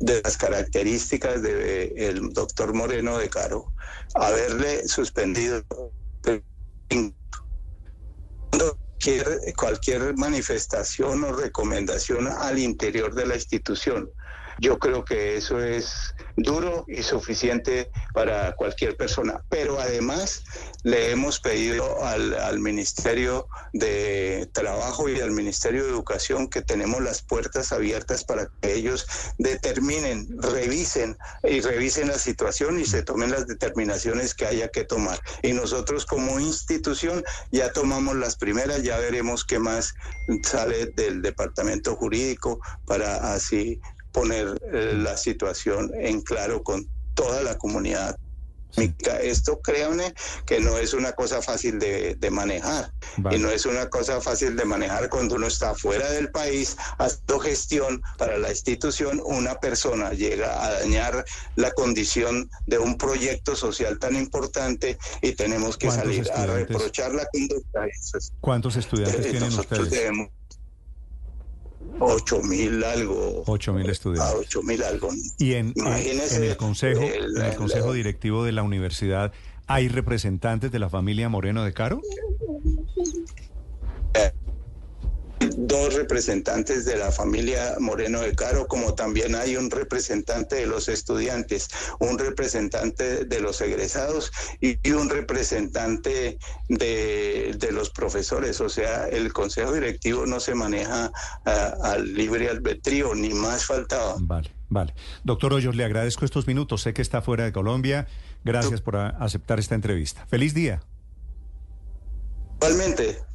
de 0.02 0.22
las 0.22 0.36
características 0.36 1.42
del 1.42 2.34
doctor 2.34 2.74
Moreno 2.74 3.18
de 3.18 3.30
Caro, 3.30 3.72
haberle 4.16 4.86
suspendido 4.86 5.64
cualquier, 8.50 9.40
cualquier 9.56 10.18
manifestación 10.18 11.24
o 11.24 11.32
recomendación 11.32 12.28
al 12.28 12.60
interior 12.60 13.16
de 13.16 13.28
la 13.28 13.36
institución. 13.36 14.10
Yo 14.60 14.78
creo 14.78 15.06
que 15.06 15.38
eso 15.38 15.60
es 15.60 16.14
duro 16.36 16.86
y 16.88 17.04
suficiente 17.04 17.92
para 18.14 18.56
cualquier 18.56 18.98
persona. 18.98 19.42
Pero 19.50 19.80
además 19.80 20.44
le 20.84 21.12
hemos 21.12 21.40
pedido 21.40 22.04
al, 22.04 22.60
Ministerio 22.60 23.48
de 23.72 24.50
Trabajo 24.54 25.08
y 25.08 25.20
al 25.22 25.32
Ministerio 25.32 25.84
de 25.84 25.92
Educación 25.92 26.50
que 26.50 26.62
tenemos 26.62 27.02
las 27.02 27.22
puertas 27.22 27.72
abiertas 27.72 28.26
para 28.26 28.50
que 28.62 28.74
ellos 28.74 29.08
determinen, 29.38 30.28
revisen 30.42 31.18
y 31.44 31.62
revisen 31.62 32.10
la 32.10 32.18
situación 32.18 32.80
y 32.80 32.86
se 32.86 33.04
tomen 33.04 33.32
las 33.32 33.48
determinaciones 33.48 34.34
que 34.34 34.46
haya 34.46 34.68
que 34.68 34.84
tomar. 34.84 35.20
Y 35.42 35.54
nosotros 35.54 36.06
como 36.06 36.40
institución 36.40 37.24
ya 37.52 37.72
tomamos 37.72 38.18
las 38.18 38.36
primeras, 38.36 38.84
ya 38.84 38.98
veremos 38.98 39.46
qué 39.46 39.58
más 39.58 39.94
sale 40.44 40.88
del 40.88 41.22
departamento 41.22 41.96
jurídico 41.96 42.60
para 42.86 43.34
así 43.34 43.80
poner 44.12 44.60
eh, 44.74 44.94
la 44.96 45.18
situación 45.18 45.92
en 45.96 46.22
claro 46.22 46.64
con 46.64 46.88
toda 47.14 47.44
la 47.44 47.58
comunidad. 47.58 48.18
Esto 49.22 49.60
créanme 49.62 50.14
que 50.46 50.60
no 50.60 50.78
es 50.78 50.94
una 50.94 51.14
cosa 51.14 51.42
fácil 51.42 51.80
de, 51.80 52.16
de 52.16 52.30
manejar 52.30 52.94
Vale. 53.18 53.36
y 53.36 53.40
no 53.40 53.50
es 53.50 53.66
una 53.66 53.90
cosa 53.90 54.22
fácil 54.22 54.56
de 54.56 54.64
manejar 54.64 55.10
cuando 55.10 55.36
uno 55.36 55.48
está 55.48 55.74
fuera 55.74 56.10
del 56.12 56.30
país 56.30 56.78
haciendo 57.00 57.40
gestión 57.40 58.02
para 58.18 58.38
la 58.38 58.52
institución, 58.52 59.22
una 59.26 59.56
persona 59.56 60.12
llega 60.12 60.64
a 60.64 60.72
dañar 60.80 61.26
la 61.56 61.72
condición 61.72 62.50
de 62.68 62.78
un 62.78 62.98
proyecto 62.98 63.56
social 63.56 63.98
tan 63.98 64.16
importante 64.16 64.98
y 65.22 65.34
tenemos 65.34 65.76
que 65.76 65.88
¿Cuántos 65.88 66.06
salir 66.06 66.32
a 66.32 66.46
reprochar 66.46 67.14
la 67.16 67.26
conducta. 67.26 67.86
¿Cuántos 68.40 68.76
estudiantes 68.76 69.26
eh, 69.26 69.32
tienen 69.32 69.50
nosotros 69.50 69.80
ustedes? 69.80 70.04
debemos 70.04 70.30
ocho 72.00 72.42
mil 72.44 72.84
algo, 72.84 73.44
Ocho 73.48 73.74
mil 73.74 73.88
a 73.88 73.92
estudiantes. 73.92 74.36
ocho 74.40 74.62
mil 74.64 74.82
algo. 74.84 75.10
Y 75.38 75.54
en, 75.54 75.68
en- 75.68 75.74
Imagínese 75.76 76.36
en 76.38 76.44
el 76.52 76.58
consejo, 76.58 77.02
el- 77.02 77.38
en 77.38 77.44
el 77.44 77.52
el- 77.52 77.56
consejo 77.56 77.94
directivo 77.94 78.44
de 78.44 78.52
la 78.52 78.64
universidad, 78.64 79.34
¿hay 79.68 79.88
representantes 79.88 80.72
de 80.72 80.80
la 80.80 80.90
familia 80.90 81.30
Moreno 81.30 81.64
de 81.64 81.74
Caro? 81.74 82.02
Dos 85.68 85.94
representantes 85.94 86.86
de 86.86 86.98
la 86.98 87.12
familia 87.12 87.76
Moreno 87.80 88.22
de 88.22 88.36
Caro, 88.36 88.68
como 88.68 88.96
también 88.96 89.36
hay 89.36 89.56
un 89.56 89.70
representante 89.70 90.56
de 90.56 90.66
los 90.66 90.90
estudiantes, 90.90 91.70
un 92.00 92.18
representante 92.18 93.26
de 93.26 93.40
los 93.40 93.62
egresados 93.62 94.32
y 94.60 94.80
y 94.82 94.92
un 94.92 95.10
representante 95.10 96.40
de, 96.68 97.56
de 97.58 97.72
los 97.72 97.90
profesores. 97.90 98.62
O 98.62 98.70
sea, 98.70 99.08
el 99.08 99.34
consejo 99.34 99.74
directivo 99.74 100.26
no 100.26 100.40
se 100.40 100.56
maneja 100.56 101.12
al 101.46 102.14
libre 102.14 102.50
albedrío, 102.50 103.14
ni 103.14 103.30
más 103.30 103.66
faltaba. 103.66 104.16
Vale, 104.20 104.52
vale. 104.70 104.94
Doctor 105.24 105.54
Hoyos, 105.54 105.76
le 105.76 105.84
agradezco 105.84 106.26
estos 106.26 106.48
minutos. 106.48 106.82
Sé 106.82 106.94
que 106.94 107.02
está 107.02 107.22
fuera 107.22 107.44
de 107.44 107.52
Colombia. 107.52 108.08
Gracias 108.44 108.82
por 108.82 108.96
aceptar 108.96 109.60
esta 109.60 109.76
entrevista. 109.76 110.26
Feliz 110.28 110.54
día. 110.54 110.82
Igualmente. 112.62 113.29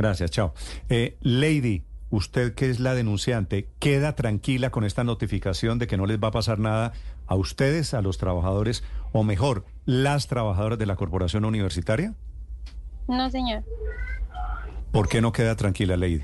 Gracias, 0.00 0.30
chao. 0.30 0.54
Eh, 0.88 1.18
Lady, 1.20 1.84
usted 2.08 2.54
que 2.54 2.70
es 2.70 2.80
la 2.80 2.94
denunciante, 2.94 3.68
¿queda 3.80 4.16
tranquila 4.16 4.70
con 4.70 4.84
esta 4.84 5.04
notificación 5.04 5.78
de 5.78 5.86
que 5.86 5.98
no 5.98 6.06
les 6.06 6.18
va 6.18 6.28
a 6.28 6.30
pasar 6.30 6.58
nada 6.58 6.92
a 7.26 7.34
ustedes, 7.34 7.92
a 7.92 8.00
los 8.00 8.16
trabajadores, 8.16 8.82
o 9.12 9.24
mejor, 9.24 9.66
las 9.84 10.26
trabajadoras 10.26 10.78
de 10.78 10.86
la 10.86 10.96
corporación 10.96 11.44
universitaria? 11.44 12.14
No, 13.08 13.28
señor. 13.28 13.62
¿Por 14.90 15.06
qué 15.06 15.20
no 15.20 15.32
queda 15.32 15.54
tranquila, 15.54 15.98
Lady? 15.98 16.22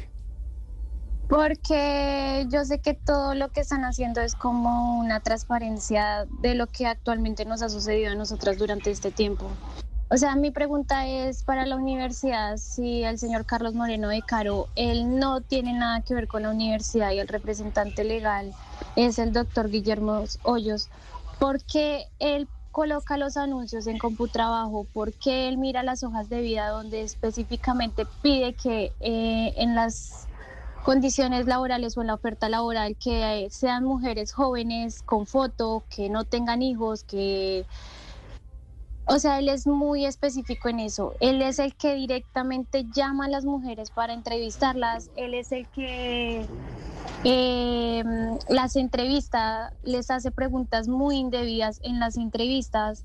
Porque 1.29 2.47
yo 2.49 2.65
sé 2.65 2.81
que 2.81 2.95
todo 2.95 3.35
lo 3.35 3.51
que 3.51 3.61
están 3.61 3.85
haciendo 3.85 4.23
es 4.23 4.35
como 4.35 4.99
una 4.99 5.21
transparencia 5.21 6.27
de 6.41 6.55
lo 6.55 6.67
que 6.67 6.87
actualmente 6.87 7.45
nos 7.45 7.61
ha 7.61 7.69
sucedido 7.69 8.12
a 8.12 8.15
nosotras 8.15 8.57
durante 8.57 8.91
este 8.91 9.11
tiempo. 9.11 9.51
O 10.09 10.16
sea, 10.16 10.37
mi 10.37 10.53
pregunta 10.53 11.07
es 11.09 11.42
para 11.42 11.66
la 11.66 11.75
universidad, 11.75 12.59
si 12.59 13.03
el 13.03 13.19
señor 13.19 13.45
Carlos 13.45 13.75
Moreno 13.75 14.09
de 14.09 14.23
Caro, 14.23 14.69
él 14.77 15.19
no 15.19 15.40
tiene 15.40 15.73
nada 15.73 16.01
que 16.03 16.14
ver 16.14 16.29
con 16.29 16.42
la 16.42 16.51
universidad 16.51 17.11
y 17.11 17.19
el 17.19 17.27
representante 17.27 18.05
legal 18.05 18.55
es 18.95 19.19
el 19.19 19.33
doctor 19.33 19.69
Guillermo 19.69 20.23
Hoyos, 20.45 20.88
¿por 21.40 21.61
qué 21.64 22.05
él 22.21 22.47
coloca 22.71 23.16
los 23.16 23.37
anuncios 23.37 23.88
en 23.88 23.99
Computrabajo? 23.99 24.87
¿Por 24.92 25.12
qué 25.12 25.49
él 25.49 25.59
mira 25.59 25.83
las 25.83 26.05
hojas 26.05 26.29
de 26.29 26.40
vida 26.40 26.69
donde 26.69 27.03
específicamente 27.03 28.07
pide 28.23 28.55
que 28.55 28.92
eh, 29.01 29.55
en 29.57 29.75
las 29.75 30.29
condiciones 30.85 31.47
laborales 31.47 31.97
o 31.97 32.03
en 32.03 32.07
la 32.07 32.14
oferta 32.14 32.49
laboral 32.49 32.97
que 32.97 33.49
sean 33.51 33.83
mujeres 33.83 34.33
jóvenes 34.33 35.03
con 35.03 35.27
foto, 35.27 35.83
que 35.90 36.09
no 36.09 36.23
tengan 36.23 36.62
hijos, 36.62 37.03
que... 37.03 37.66
O 39.09 39.19
sea, 39.21 39.38
él 39.38 39.49
es 39.49 39.66
muy 39.66 40.05
específico 40.05 40.69
en 40.69 40.81
eso. 40.81 41.14
Él 41.21 41.40
es 41.40 41.61
el 41.61 41.75
que 41.77 41.95
directamente 41.95 42.85
llama 42.92 43.27
a 43.27 43.29
las 43.29 43.45
mujeres 43.45 43.90
para 43.90 44.12
entrevistarlas. 44.12 45.11
Él 45.16 45.35
es 45.35 45.53
el 45.53 45.69
que 45.69 46.45
eh, 47.23 48.05
las 48.49 48.75
entrevista, 48.75 49.73
les 49.85 50.11
hace 50.11 50.33
preguntas 50.33 50.88
muy 50.88 51.16
indebidas 51.16 51.81
en 51.85 52.01
las 52.01 52.16
entrevistas. 52.16 53.05